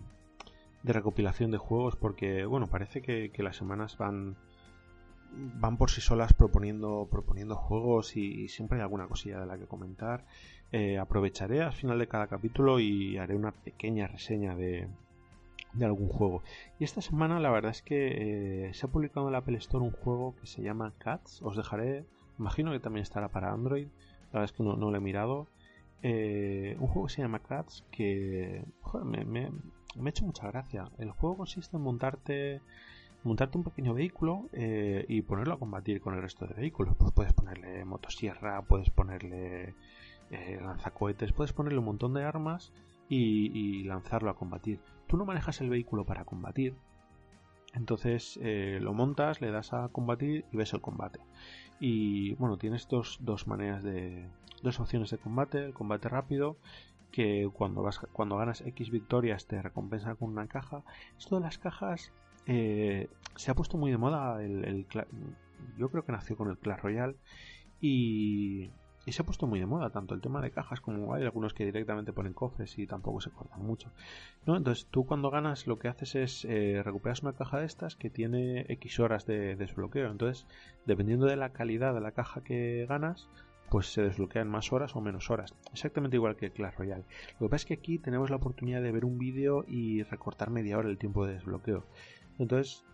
de, 0.82 0.92
recopilación 0.92 1.50
de 1.50 1.58
juegos, 1.58 1.96
porque, 1.96 2.44
bueno, 2.44 2.66
parece 2.68 3.02
que, 3.02 3.30
las 3.38 3.56
semanas 3.56 3.96
van 3.98 4.36
van 5.34 5.78
por 5.78 5.90
sí 5.90 6.02
solas 6.02 6.34
proponiendo 6.34 7.08
proponiendo 7.10 7.56
juegos 7.56 8.18
y, 8.18 8.48
siempre 8.48 8.76
hay 8.76 8.82
alguna 8.82 9.06
cosilla 9.06 9.40
de 9.40 9.46
la 9.46 9.58
que 9.58 9.66
comentar. 9.66 10.26
Eh, 10.72 10.98
aprovecharé 10.98 11.62
al 11.62 11.72
final 11.72 11.98
de 11.98 12.08
cada 12.08 12.26
capítulo 12.26 12.80
y 12.80 13.18
haré 13.18 13.34
una 13.36 13.52
pequeña 13.52 14.06
reseña 14.06 14.54
de, 14.56 14.88
de 15.72 15.84
algún 15.84 16.08
juego. 16.08 16.42
Y 16.78 16.84
esta 16.84 17.00
semana 17.00 17.40
la 17.40 17.50
verdad 17.50 17.70
es 17.70 17.82
que 17.82 18.70
se 18.74 18.86
ha 18.86 18.90
publicado 18.90 19.26
en 19.26 19.32
la 19.32 19.38
Apple 19.38 19.58
Store 19.58 19.84
un 19.84 19.92
juego 19.92 20.34
que 20.36 20.46
se 20.46 20.62
llama 20.62 20.92
Cats. 20.98 21.40
Os 21.42 21.56
dejaré, 21.56 22.04
imagino 22.38 22.72
que 22.72 22.80
también 22.80 23.02
estará 23.02 23.28
para 23.28 23.52
Android. 23.52 23.88
La 24.32 24.40
verdad 24.40 24.44
es 24.44 24.52
que 24.52 24.62
no, 24.62 24.76
lo 24.76 24.96
he 24.96 25.00
mirado. 25.00 25.46
Eh, 26.02 26.76
un 26.80 26.88
juego 26.88 27.06
que 27.06 27.12
se 27.12 27.22
llama 27.22 27.38
Cats 27.38 27.84
que 27.90 28.64
me, 29.04 29.46
ha 29.46 30.08
hecho 30.08 30.24
mucha 30.24 30.50
gracia. 30.50 30.90
El 30.98 31.10
juego 31.10 31.36
consiste 31.36 31.76
en 31.76 31.82
montarte 31.82 32.60
montarte 33.24 33.56
un 33.56 33.62
pequeño 33.62 33.94
vehículo 33.94 34.48
eh, 34.52 35.04
y 35.08 35.22
ponerlo 35.22 35.54
a 35.54 35.58
combatir 35.58 36.00
con 36.00 36.14
el 36.14 36.22
resto 36.22 36.46
de 36.46 36.54
vehículos. 36.54 36.96
Pues 36.96 37.12
puedes 37.12 37.32
ponerle 37.34 37.84
motosierra, 37.84 38.62
puedes 38.62 38.90
ponerle 38.90 39.74
eh, 40.30 40.58
lanzacohetes, 40.60 41.32
puedes 41.32 41.52
ponerle 41.52 41.78
un 41.78 41.84
montón 41.84 42.14
de 42.14 42.24
armas 42.24 42.72
y, 43.08 43.84
lanzarlo 43.84 44.30
a 44.30 44.34
combatir. 44.34 44.80
Tú 45.06 45.18
no 45.18 45.26
manejas 45.26 45.60
el 45.60 45.68
vehículo 45.68 46.04
para 46.06 46.24
combatir, 46.24 46.74
entonces 47.74 48.40
lo 48.42 48.94
montas, 48.94 49.42
le 49.42 49.50
das 49.50 49.74
a 49.74 49.88
combatir 49.88 50.46
y 50.50 50.56
ves 50.56 50.72
el 50.72 50.80
combate. 50.80 51.20
Y 51.84 52.34
bueno, 52.34 52.58
tienes 52.58 52.86
dos, 52.86 53.18
dos 53.22 53.48
maneras 53.48 53.82
de. 53.82 54.28
dos 54.62 54.78
opciones 54.78 55.10
de 55.10 55.18
combate. 55.18 55.64
El 55.64 55.74
combate 55.74 56.08
rápido, 56.08 56.56
que 57.10 57.50
cuando 57.52 57.82
vas 57.82 57.98
cuando 58.12 58.36
ganas 58.36 58.60
X 58.60 58.92
victorias 58.92 59.46
te 59.48 59.60
recompensa 59.60 60.14
con 60.14 60.30
una 60.30 60.46
caja. 60.46 60.84
Esto 61.18 61.34
de 61.34 61.42
las 61.42 61.58
cajas 61.58 62.12
eh, 62.46 63.08
se 63.34 63.50
ha 63.50 63.56
puesto 63.56 63.78
muy 63.78 63.90
de 63.90 63.98
moda. 63.98 64.40
El, 64.44 64.86
yo 65.76 65.90
creo 65.90 66.04
que 66.04 66.12
nació 66.12 66.36
con 66.36 66.50
el 66.50 66.56
Clash 66.56 66.82
Royale. 66.82 67.16
Y, 67.80 68.70
y 69.04 69.12
se 69.12 69.22
ha 69.22 69.24
puesto 69.24 69.46
muy 69.46 69.58
de 69.58 69.66
moda, 69.66 69.90
tanto 69.90 70.14
el 70.14 70.20
tema 70.20 70.40
de 70.40 70.50
cajas 70.50 70.80
como 70.80 71.14
hay 71.14 71.24
algunos 71.24 71.54
que 71.54 71.64
directamente 71.64 72.12
ponen 72.12 72.32
cofres 72.32 72.78
y 72.78 72.86
tampoco 72.86 73.20
se 73.20 73.30
cortan 73.30 73.64
mucho. 73.64 73.90
¿no? 74.46 74.56
Entonces 74.56 74.86
tú 74.90 75.06
cuando 75.06 75.30
ganas 75.30 75.66
lo 75.66 75.78
que 75.78 75.88
haces 75.88 76.14
es 76.14 76.44
eh, 76.44 76.82
recuperas 76.84 77.22
una 77.22 77.32
caja 77.32 77.58
de 77.58 77.66
estas 77.66 77.96
que 77.96 78.10
tiene 78.10 78.66
X 78.68 79.00
horas 79.00 79.26
de 79.26 79.56
desbloqueo. 79.56 80.10
Entonces, 80.10 80.46
dependiendo 80.86 81.26
de 81.26 81.36
la 81.36 81.50
calidad 81.50 81.94
de 81.94 82.00
la 82.00 82.12
caja 82.12 82.42
que 82.42 82.86
ganas, 82.88 83.28
pues 83.70 83.86
se 83.90 84.02
desbloquean 84.02 84.48
más 84.48 84.72
horas 84.72 84.94
o 84.96 85.00
menos 85.00 85.30
horas. 85.30 85.54
Exactamente 85.72 86.16
igual 86.16 86.36
que 86.36 86.50
Clash 86.50 86.76
Royale. 86.76 87.04
Lo 87.40 87.46
que 87.46 87.50
pasa 87.50 87.62
es 87.62 87.66
que 87.66 87.74
aquí 87.74 87.98
tenemos 87.98 88.30
la 88.30 88.36
oportunidad 88.36 88.82
de 88.82 88.92
ver 88.92 89.04
un 89.04 89.18
vídeo 89.18 89.64
y 89.66 90.02
recortar 90.02 90.50
media 90.50 90.76
hora 90.76 90.90
el 90.90 90.98
tiempo 90.98 91.26
de 91.26 91.34
desbloqueo. 91.34 91.86
Entonces, 92.38 92.84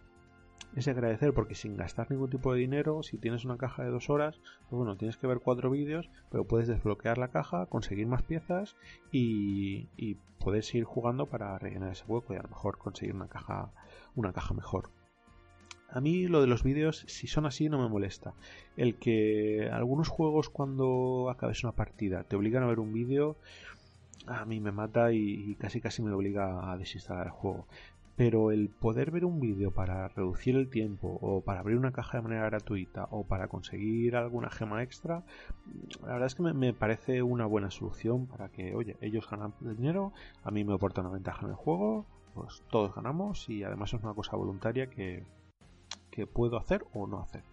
es 0.76 0.88
agradecer 0.88 1.32
porque 1.32 1.54
sin 1.54 1.76
gastar 1.76 2.10
ningún 2.10 2.30
tipo 2.30 2.52
de 2.52 2.60
dinero, 2.60 3.02
si 3.02 3.18
tienes 3.18 3.44
una 3.44 3.56
caja 3.56 3.84
de 3.84 3.90
dos 3.90 4.10
horas, 4.10 4.40
pues 4.68 4.78
bueno, 4.78 4.96
tienes 4.96 5.16
que 5.16 5.26
ver 5.26 5.40
cuatro 5.40 5.70
vídeos, 5.70 6.08
pero 6.30 6.44
puedes 6.44 6.68
desbloquear 6.68 7.18
la 7.18 7.28
caja, 7.28 7.66
conseguir 7.66 8.06
más 8.06 8.22
piezas 8.22 8.76
y, 9.10 9.88
y 9.96 10.16
puedes 10.38 10.74
ir 10.74 10.84
jugando 10.84 11.26
para 11.26 11.58
rellenar 11.58 11.92
ese 11.92 12.04
hueco 12.06 12.34
y 12.34 12.36
a 12.36 12.42
lo 12.42 12.48
mejor 12.48 12.78
conseguir 12.78 13.14
una 13.14 13.28
caja, 13.28 13.70
una 14.14 14.32
caja 14.32 14.54
mejor. 14.54 14.90
A 15.90 16.00
mí 16.00 16.26
lo 16.26 16.42
de 16.42 16.46
los 16.46 16.62
vídeos, 16.62 17.04
si 17.08 17.26
son 17.26 17.46
así, 17.46 17.70
no 17.70 17.80
me 17.80 17.88
molesta. 17.88 18.34
El 18.76 18.96
que 18.96 19.70
algunos 19.72 20.08
juegos 20.08 20.50
cuando 20.50 21.30
acabes 21.30 21.64
una 21.64 21.72
partida 21.72 22.24
te 22.24 22.36
obligan 22.36 22.62
a 22.62 22.66
ver 22.66 22.78
un 22.78 22.92
vídeo, 22.92 23.36
a 24.26 24.44
mí 24.44 24.60
me 24.60 24.70
mata 24.70 25.12
y, 25.12 25.54
casi 25.56 25.80
casi 25.80 26.02
me 26.02 26.12
obliga 26.12 26.70
a 26.70 26.76
desinstalar 26.76 27.26
el 27.26 27.32
juego 27.32 27.66
pero 28.18 28.50
el 28.50 28.68
poder 28.68 29.12
ver 29.12 29.24
un 29.24 29.38
vídeo 29.38 29.70
para 29.70 30.08
reducir 30.08 30.56
el 30.56 30.68
tiempo 30.68 31.20
o 31.22 31.40
para 31.40 31.60
abrir 31.60 31.78
una 31.78 31.92
caja 31.92 32.18
de 32.18 32.22
manera 32.24 32.46
gratuita 32.46 33.06
o 33.12 33.24
para 33.24 33.46
conseguir 33.46 34.16
alguna 34.16 34.50
gema 34.50 34.82
extra, 34.82 35.22
la 36.02 36.14
verdad 36.14 36.26
es 36.26 36.34
que 36.34 36.42
me, 36.42 36.74
parece 36.74 37.22
una 37.22 37.46
buena 37.46 37.70
solución 37.70 38.26
para 38.26 38.48
que, 38.48 38.74
oye, 38.74 38.96
ellos 39.02 39.30
ganan 39.30 39.54
dinero, 39.60 40.12
a 40.42 40.50
mí 40.50 40.64
me 40.64 40.74
aporta 40.74 41.00
una 41.00 41.10
ventaja 41.10 41.46
en 41.46 41.50
el 41.50 41.56
juego, 41.56 42.06
pues 42.34 42.64
todos 42.72 42.92
ganamos 42.92 43.48
y 43.48 43.62
además 43.62 43.94
es 43.94 44.02
una 44.02 44.14
cosa 44.14 44.36
voluntaria 44.36 44.90
que, 44.90 45.24
puedo 46.34 46.56
hacer 46.58 46.84
o 46.94 47.06
no 47.06 47.20
hacer. 47.20 47.44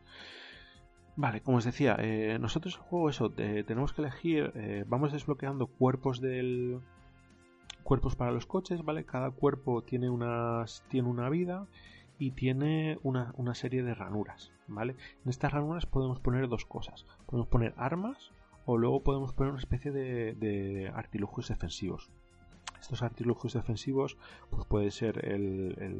Vale, 1.15 1.41
como 1.41 1.57
os 1.57 1.65
decía, 1.65 1.95
eh, 1.99 2.39
nosotros 2.39 2.73
el 2.73 2.81
juego 2.81 3.11
eso, 3.11 3.31
eh, 3.37 3.63
tenemos 3.67 3.93
que 3.93 4.01
elegir, 4.01 4.51
eh, 4.55 4.83
vamos 4.87 5.13
desbloqueando 5.13 5.67
cuerpos 5.67 6.19
del, 6.19 6.81
cuerpos 7.85 8.15
para 8.15 8.31
los 8.31 8.47
coches, 8.47 8.83
¿vale? 8.83 9.05
Cada 9.05 9.29
cuerpo 9.29 9.83
tiene, 9.83 10.09
unas, 10.09 10.83
tiene 10.89 11.07
una 11.07 11.29
vida 11.29 11.67
y 12.17 12.31
tiene 12.31 12.97
una, 13.03 13.53
serie 13.53 13.83
de 13.83 13.93
ranuras, 13.93 14.51
¿vale? 14.67 14.95
En 15.23 15.29
estas 15.29 15.53
ranuras 15.53 15.85
podemos 15.85 16.19
poner 16.19 16.49
dos 16.49 16.65
cosas. 16.65 17.05
Podemos 17.27 17.47
poner 17.47 17.75
armas 17.77 18.31
o 18.65 18.77
luego 18.79 19.03
podemos 19.03 19.33
poner 19.33 19.51
una 19.51 19.61
especie 19.61 19.91
de, 19.91 20.91
artilugios 20.95 21.47
defensivos. 21.49 22.09
Estos 22.81 23.03
artilugios 23.03 23.53
defensivos 23.53 24.17
pues 24.49 24.65
puede 24.65 24.89
ser 24.89 25.23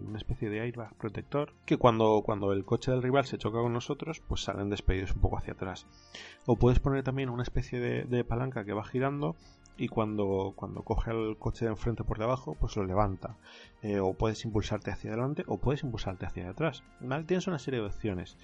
una 0.07 0.17
especie 0.17 0.49
de 0.49 0.61
airbag 0.61 0.93
protector 0.95 1.53
que 1.65 1.77
cuando, 1.77 2.21
cuando 2.25 2.51
el 2.51 2.65
coche 2.65 2.91
del 2.91 3.03
rival 3.03 3.25
se 3.25 3.37
choca 3.37 3.59
con 3.59 3.73
nosotros 3.73 4.21
pues 4.27 4.41
salen 4.41 4.69
despedidos 4.69 5.13
un 5.13 5.21
poco 5.21 5.37
hacia 5.37 5.53
atrás. 5.53 5.85
O 6.47 6.57
puedes 6.57 6.79
poner 6.79 7.03
también 7.03 7.29
una 7.29 7.43
especie 7.43 7.79
de 7.79 8.23
palanca 8.23 8.65
que 8.65 8.73
va 8.73 8.83
girando 8.83 9.35
y 9.77 9.87
cuando, 9.87 10.53
cuando 10.55 10.83
coge 10.83 11.11
el 11.11 11.37
coche 11.37 11.65
de 11.65 11.71
enfrente 11.71 12.03
por 12.03 12.17
debajo, 12.17 12.55
pues 12.59 12.75
lo 12.75 12.85
levanta. 12.85 13.37
Eh, 13.81 13.99
o 13.99 14.13
puedes 14.13 14.43
impulsarte 14.45 14.91
hacia 14.91 15.11
adelante 15.11 15.43
o 15.47 15.57
puedes 15.57 15.83
impulsarte 15.83 16.25
hacia 16.25 16.49
atrás. 16.49 16.83
Tienes 17.27 17.47
una 17.47 17.59
serie 17.59 17.81
de 17.81 17.87
opciones. 17.87 18.37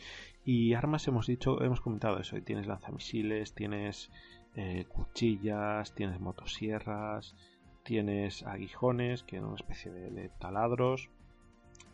Y 0.43 0.73
armas 0.73 1.07
hemos 1.07 1.27
dicho, 1.27 1.61
hemos 1.63 1.81
comentado 1.81 2.19
eso. 2.19 2.41
Tienes 2.41 2.67
lanzamisiles, 2.67 3.53
tienes 3.53 4.11
eh, 4.55 4.85
cuchillas, 4.89 5.95
tienes 5.95 6.19
motosierras, 6.19 7.35
tienes 7.83 8.43
aguijones, 8.43 9.23
que 9.23 9.37
son 9.37 9.47
una 9.47 9.55
especie 9.55 9.91
de 9.91 10.29
taladros 10.39 11.09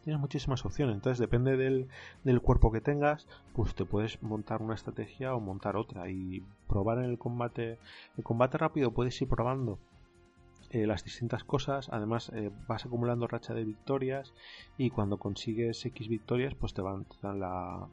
tienes 0.08 0.22
muchísimas 0.22 0.64
opciones. 0.64 0.96
Entonces, 0.96 1.20
depende 1.20 1.58
del, 1.58 1.90
del, 2.24 2.40
cuerpo 2.40 2.72
que 2.72 2.80
tengas, 2.80 3.28
pues 3.54 3.76
te 3.76 3.84
puedes 3.84 4.24
montar 4.24 4.62
una 4.62 4.74
estrategia 4.74 5.36
o 5.36 5.42
montar 5.42 5.76
otra. 5.76 6.10
Y 6.10 6.46
probar 6.70 7.00
en 7.00 7.04
el 7.04 7.18
combate. 7.18 7.78
El 8.16 8.24
combate 8.24 8.58
rápido 8.58 8.92
puedes 8.92 9.22
ir 9.22 9.28
probando 9.28 9.80
eh, 10.70 10.88
las 10.88 11.04
distintas 11.04 11.44
cosas. 11.44 11.90
Además, 11.92 12.32
eh, 12.34 12.52
vas 12.70 12.86
acumulando 12.86 13.28
racha 13.28 13.54
de 13.54 13.66
victorias. 13.66 14.34
Y 14.78 14.92
cuando 14.92 15.18
consigues 15.18 15.86
X 15.86 16.08
victorias, 16.08 16.56
pues 16.56 16.74
te, 16.74 16.82
van, 16.82 17.04
te 17.04 17.18
dan 17.22 17.42
la. 17.42 17.90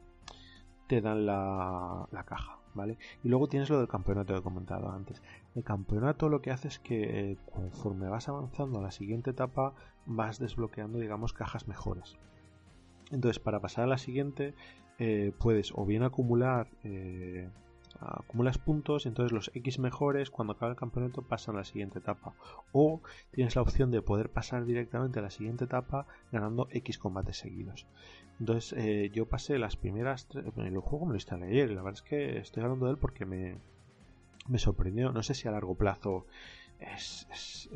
Te 0.87 1.01
dan 1.01 1.25
la, 1.25 2.07
la 2.13 2.23
caja. 2.23 2.59
¿Vale? 2.75 2.97
Y 3.23 3.29
luego 3.29 3.47
tienes 3.47 3.69
lo 3.69 3.79
del 3.79 3.87
campeonato 3.87 4.33
que 4.33 4.39
he 4.39 4.43
comentado 4.43 4.91
antes. 4.91 5.23
El 5.55 5.63
campeonato 5.63 6.27
lo 6.27 6.41
que 6.41 6.51
hace 6.51 6.67
es 6.67 6.77
que 6.77 7.31
eh, 7.31 7.37
conforme 7.53 8.09
vas 8.09 8.27
avanzando 8.27 8.79
a 8.79 8.81
la 8.83 8.91
siguiente 8.91 9.31
etapa 9.31 9.73
vas 10.05 10.39
desbloqueando 10.39 10.99
digamos 10.99 11.31
cajas 11.31 11.69
mejores. 11.69 12.17
Entonces 13.11 13.39
para 13.39 13.61
pasar 13.61 13.85
a 13.85 13.87
la 13.87 13.97
siguiente 13.97 14.53
eh, 14.99 15.31
puedes 15.39 15.71
o 15.73 15.85
bien 15.85 16.03
acumular 16.03 16.67
eh, 16.83 17.49
acumulas 17.99 18.57
puntos, 18.57 19.05
entonces 19.05 19.31
los 19.31 19.51
X 19.53 19.79
mejores 19.79 20.29
cuando 20.29 20.53
acaba 20.53 20.71
el 20.71 20.77
campeonato 20.77 21.21
pasan 21.21 21.55
a 21.55 21.59
la 21.59 21.65
siguiente 21.65 21.99
etapa. 21.99 22.33
O 22.71 23.01
tienes 23.31 23.55
la 23.55 23.61
opción 23.61 23.91
de 23.91 24.01
poder 24.01 24.29
pasar 24.29 24.65
directamente 24.65 25.19
a 25.19 25.23
la 25.23 25.29
siguiente 25.29 25.65
etapa 25.65 26.07
ganando 26.31 26.67
X 26.71 26.97
combates 26.97 27.37
seguidos. 27.37 27.85
Entonces 28.39 29.11
yo 29.13 29.27
pasé 29.27 29.57
las 29.57 29.77
primeras 29.77 30.27
el 30.33 30.77
juego 30.79 31.05
me 31.05 31.11
lo 31.11 31.15
instalé 31.15 31.47
ayer, 31.47 31.69
la 31.69 31.81
verdad 31.81 32.01
es 32.03 32.09
que 32.09 32.37
estoy 32.37 32.63
hablando 32.63 32.85
de 32.85 32.91
él 32.91 32.97
porque 32.97 33.25
me, 33.25 33.57
me 34.47 34.59
sorprendió. 34.59 35.11
No 35.11 35.23
sé 35.23 35.33
si 35.33 35.47
a 35.47 35.51
largo 35.51 35.75
plazo 35.75 36.25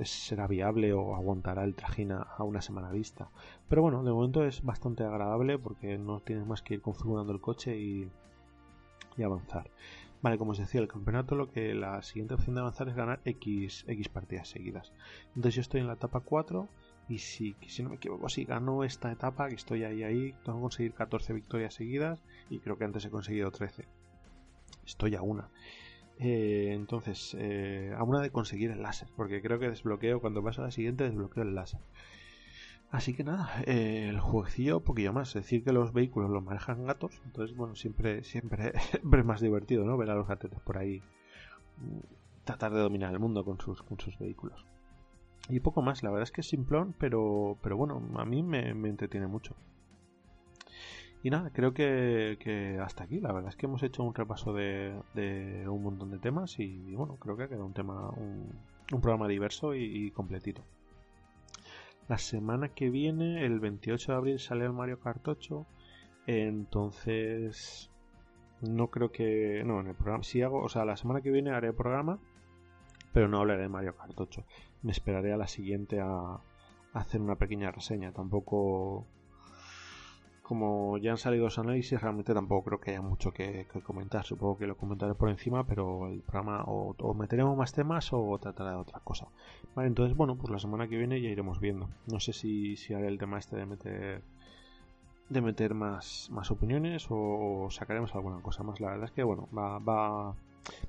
será 0.04 0.48
viable 0.48 0.94
o 0.94 1.16
aguantará 1.16 1.64
el 1.64 1.76
trajín 1.76 2.12
a, 2.12 2.28
una 2.40 2.62
semana 2.62 2.92
vista. 2.92 3.30
Pero 3.68 3.82
bueno, 3.82 4.04
de 4.04 4.12
momento 4.12 4.46
es 4.46 4.64
bastante 4.64 5.04
agradable 5.04 5.58
porque 5.58 5.98
no 5.98 6.20
tienes 6.20 6.46
más 6.46 6.62
que 6.62 6.76
ir 6.76 6.82
configurando 6.82 7.32
el 7.34 7.42
coche 7.42 7.78
y, 7.78 8.10
avanzar. 9.24 9.70
Vale, 10.22 10.38
como 10.38 10.52
os 10.52 10.58
decía, 10.58 10.82
el 10.82 10.88
campeonato 10.90 11.36
lo 11.36 11.50
que 11.50 11.74
la 11.74 12.02
siguiente 12.02 12.34
opción 12.34 12.56
de 12.56 12.62
avanzar 12.62 12.90
es 12.90 12.96
ganar 12.96 13.22
X, 13.24 13.86
X 13.88 14.10
partidas 14.10 14.50
seguidas. 14.50 14.92
Entonces 15.30 15.56
yo 15.56 15.62
estoy 15.62 15.80
en 15.80 15.88
la 15.88 15.94
etapa 15.94 16.20
4 16.20 16.68
y 17.08 17.20
si, 17.20 17.56
si 17.68 17.84
no 17.84 17.90
me 17.90 17.96
equivoco, 17.96 18.28
si 18.28 18.44
gano 18.44 18.84
esta 18.84 19.12
etapa, 19.12 19.48
que 19.48 19.56
estoy 19.56 19.84
ahí, 19.84 20.04
ahí, 20.04 20.34
tengo 20.44 20.58
que 20.58 20.64
conseguir 20.64 20.94
14 20.94 21.34
victorias 21.34 21.74
seguidas 21.74 22.22
y 22.50 22.60
creo 22.60 22.78
que 22.78 22.84
antes 22.84 23.06
he 23.06 23.10
conseguido 23.10 23.50
13. 23.50 23.86
Estoy 24.86 25.16
a 25.16 25.22
una. 25.22 25.50
Eh, 26.20 26.72
entonces, 26.74 27.36
eh, 27.40 27.94
a 27.98 28.04
una 28.04 28.20
de 28.20 28.30
conseguir 28.30 28.72
el 28.72 28.82
láser, 28.82 29.08
porque 29.16 29.42
creo 29.42 29.58
que 29.58 29.70
desbloqueo, 29.70 30.20
cuando 30.20 30.44
paso 30.44 30.62
a 30.62 30.66
la 30.66 30.72
siguiente, 30.72 31.06
desbloqueo 31.06 31.44
el 31.44 31.56
láser. 31.56 31.80
Así 32.92 33.14
que 33.14 33.24
nada, 33.24 33.62
eh, 33.66 34.08
el 34.10 34.20
jueguecillo 34.20 34.78
un 34.78 34.84
poquillo 34.84 35.14
más. 35.14 35.30
Es 35.30 35.44
decir, 35.44 35.64
que 35.64 35.72
los 35.72 35.94
vehículos 35.94 36.32
los 36.32 36.44
manejan 36.44 36.86
gatos. 36.86 37.22
Entonces, 37.26 37.56
bueno, 37.56 37.76
siempre, 37.76 38.24
siempre, 38.24 38.74
es 38.76 39.26
más 39.26 39.42
divertido, 39.42 39.86
¿no? 39.86 39.98
Ver 39.98 40.10
a 40.10 40.16
los 40.16 40.28
gatetes 40.28 40.60
por 40.62 40.78
ahí 40.78 41.02
mm, 41.78 42.00
tratar 42.46 42.74
de 42.74 42.80
dominar 42.80 43.14
el 43.14 43.20
mundo 43.20 43.46
con 43.46 43.60
sus, 43.60 43.84
con 43.84 44.00
sus 44.00 44.18
vehículos. 44.18 44.66
Y 45.50 45.60
poco 45.60 45.82
más, 45.82 46.04
la 46.04 46.10
verdad 46.10 46.24
es 46.24 46.32
que 46.32 46.42
es 46.42 46.50
simplón, 46.50 46.96
pero, 46.98 47.58
pero 47.62 47.78
bueno, 47.78 48.02
a 48.18 48.26
mí 48.26 48.44
me, 48.44 48.70
entretiene 48.70 49.28
mucho. 49.28 49.56
Y 51.22 51.30
nada, 51.30 51.52
creo 51.52 51.74
que, 51.74 52.80
hasta 52.84 53.04
aquí. 53.04 53.20
La 53.20 53.32
verdad 53.32 53.50
es 53.50 53.56
que 53.56 53.66
hemos 53.66 53.84
hecho 53.84 54.04
un 54.04 54.16
repaso 54.16 54.54
de, 54.54 55.66
un 55.68 55.84
montón 55.84 56.12
de 56.12 56.20
temas 56.20 56.60
y, 56.60 56.96
bueno, 56.96 57.18
creo 57.18 57.38
que 57.38 57.44
ha 57.44 57.48
quedado 57.48 57.66
un 57.66 57.74
tema, 57.74 58.10
un, 58.10 58.52
programa 59.02 59.28
diverso 59.28 59.76
y 59.76 60.12
completito. 60.12 60.64
La 62.10 62.18
semana 62.18 62.70
que 62.70 62.90
viene, 62.90 63.46
el 63.46 63.60
28 63.60 64.12
de 64.12 64.18
abril, 64.18 64.40
sale 64.40 64.66
el 64.66 64.74
Mario 64.74 65.00
Kart 65.00 65.28
8. 65.28 65.66
Entonces, 66.26 67.92
no 68.62 68.88
creo 68.90 69.12
que. 69.12 69.64
No, 69.64 69.80
en 69.80 69.88
el 69.88 69.96
programa. 69.96 70.24
Si 70.24 70.42
hago. 70.42 70.64
O 70.64 70.70
sea, 70.70 70.86
la 70.86 70.98
semana 70.98 71.22
que 71.22 71.30
viene 71.30 71.52
haré 71.52 71.72
programa. 71.72 72.20
Pero 73.14 73.28
no 73.28 73.40
hablaré 73.40 73.62
de 73.62 73.70
Mario 73.70 73.96
Kart 73.96 74.20
8. 74.20 74.44
Me 74.82 74.92
esperaré 74.92 75.34
a 75.34 75.38
la 75.38 75.48
siguiente 75.48 76.00
a 76.02 76.40
hacer 76.94 77.22
una 77.22 77.36
pequeña 77.36 77.70
reseña. 77.70 78.12
Tampoco 78.12 79.06
como 80.50 80.98
ya 80.98 81.12
han 81.12 81.18
salido 81.20 81.44
los 81.44 81.60
análisis, 81.60 82.02
realmente 82.02 82.34
tampoco 82.34 82.64
creo 82.66 82.80
que 82.80 82.90
haya 82.90 83.04
mucho 83.04 83.32
que, 83.32 83.68
comentar. 83.84 84.26
Supongo 84.26 84.58
que 84.58 84.66
lo 84.66 84.76
comentaré 84.76 85.14
por 85.14 85.30
encima, 85.30 85.64
pero 85.68 86.08
el 86.08 86.22
programa 86.22 86.64
o, 86.66 87.14
meteremos 87.14 87.56
más 87.56 87.72
temas 87.72 88.10
o 88.14 88.36
tratará 88.40 88.72
de 88.72 88.78
otra 88.78 89.00
cosa. 89.02 89.28
Vale, 89.76 89.90
entonces, 89.90 90.18
bueno, 90.18 90.38
pues 90.38 90.50
la 90.52 90.58
semana 90.58 90.88
que 90.88 90.98
viene 90.98 91.22
ya 91.22 91.30
iremos 91.30 91.60
viendo. 91.60 91.88
No 92.12 92.20
sé 92.20 92.34
si, 92.34 92.78
si 92.78 92.96
haré 92.96 93.10
el 93.10 93.20
tema 93.20 93.38
este 93.38 93.58
de 93.58 93.68
meter 93.68 94.24
de 95.30 95.42
meter 95.42 95.76
más, 95.76 96.30
más 96.32 96.50
opiniones 96.50 97.06
o, 97.12 97.68
sacaremos 97.70 98.16
alguna 98.16 98.42
cosa 98.42 98.64
más. 98.64 98.80
La 98.80 98.90
verdad 98.90 99.06
es 99.06 99.12
que, 99.12 99.22
bueno, 99.22 99.48
va, 99.56 99.78
va, 99.78 100.36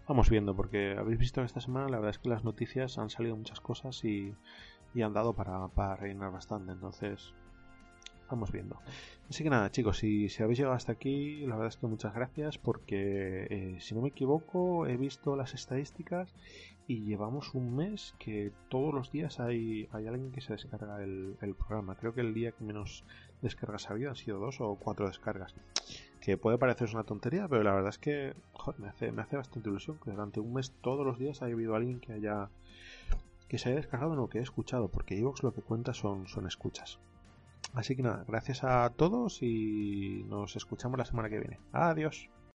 vamos 0.08 0.30
viendo, 0.30 0.56
porque 0.56 0.96
habéis 0.98 1.18
visto 1.18 1.42
esta 1.42 1.60
semana, 1.60 1.90
la 1.90 1.98
verdad 1.98 2.12
es 2.12 2.18
que 2.18 2.30
las 2.30 2.44
noticias 2.44 2.96
han 2.96 3.10
salido 3.10 3.36
muchas 3.36 3.60
cosas 3.60 4.02
y, 4.06 4.34
y 4.94 5.02
han 5.02 5.12
dado 5.12 5.34
para, 5.34 5.68
para 5.68 5.96
reinar 5.96 6.32
bastante. 6.32 6.72
Entonces, 6.72 7.34
vamos 8.30 8.52
viendo. 8.52 8.80
Así 9.28 9.44
que 9.44 9.50
nada, 9.50 9.70
chicos, 9.70 9.98
si, 9.98 10.28
si 10.28 10.42
habéis 10.42 10.58
llegado 10.58 10.76
hasta 10.76 10.92
aquí, 10.92 11.40
la 11.46 11.56
verdad 11.56 11.68
es 11.68 11.76
que 11.76 11.86
muchas 11.86 12.14
gracias 12.14 12.58
porque, 12.58 13.46
eh, 13.50 13.76
si 13.80 13.94
no 13.94 14.02
me 14.02 14.08
equivoco, 14.08 14.86
he 14.86 14.96
visto 14.96 15.36
las 15.36 15.54
estadísticas 15.54 16.34
y 16.86 17.04
llevamos 17.04 17.54
un 17.54 17.76
mes 17.76 18.14
que 18.18 18.52
todos 18.68 18.92
los 18.92 19.12
días 19.12 19.38
hay, 19.38 19.88
hay 19.92 20.06
alguien 20.06 20.32
que 20.32 20.40
se 20.40 20.54
descarga 20.54 21.02
el, 21.02 21.54
programa. 21.56 21.96
Creo 21.96 22.14
que 22.14 22.20
el 22.20 22.34
día 22.34 22.52
que 22.52 22.64
menos 22.64 23.04
descargas 23.42 23.88
ha 23.88 23.92
habido 23.92 24.10
han 24.10 24.16
sido 24.16 24.38
dos 24.38 24.60
o 24.60 24.74
cuatro 24.74 25.06
descargas. 25.06 25.54
Que 26.20 26.36
puede 26.36 26.58
parecer 26.58 26.88
una 26.92 27.04
tontería, 27.04 27.46
pero 27.48 27.62
la 27.62 27.72
verdad 27.72 27.90
es 27.90 27.98
que 27.98 28.34
me, 28.78 28.88
hace, 28.88 29.12
me 29.12 29.22
hace 29.22 29.36
bastante 29.36 29.68
ilusión 29.68 29.98
que 30.02 30.10
durante 30.10 30.40
un 30.40 30.52
mes 30.52 30.72
todos 30.80 31.06
los 31.06 31.18
días 31.18 31.42
haya 31.42 31.54
habido 31.54 31.76
alguien 31.76 32.00
que 32.00 32.12
haya 32.12 32.50
que 33.50 33.58
se 33.58 33.68
haya 33.68 33.78
descargado 33.78 34.12
en 34.12 34.20
lo 34.20 34.28
que 34.28 34.38
he 34.38 34.42
escuchado, 34.42 34.88
porque 34.88 35.18
Evox 35.18 35.42
lo 35.42 35.52
que 35.52 35.60
cuenta 35.60 35.92
son, 35.92 36.28
son 36.28 36.46
escuchas. 36.46 37.00
Así 37.72 37.96
que 37.96 38.02
nada, 38.02 38.24
gracias 38.26 38.64
a 38.64 38.90
todos 38.90 39.42
y 39.42 40.24
nos 40.28 40.56
escuchamos 40.56 40.98
la 40.98 41.04
semana 41.04 41.28
que 41.30 41.38
viene. 41.38 41.60
Adiós. 41.72 42.28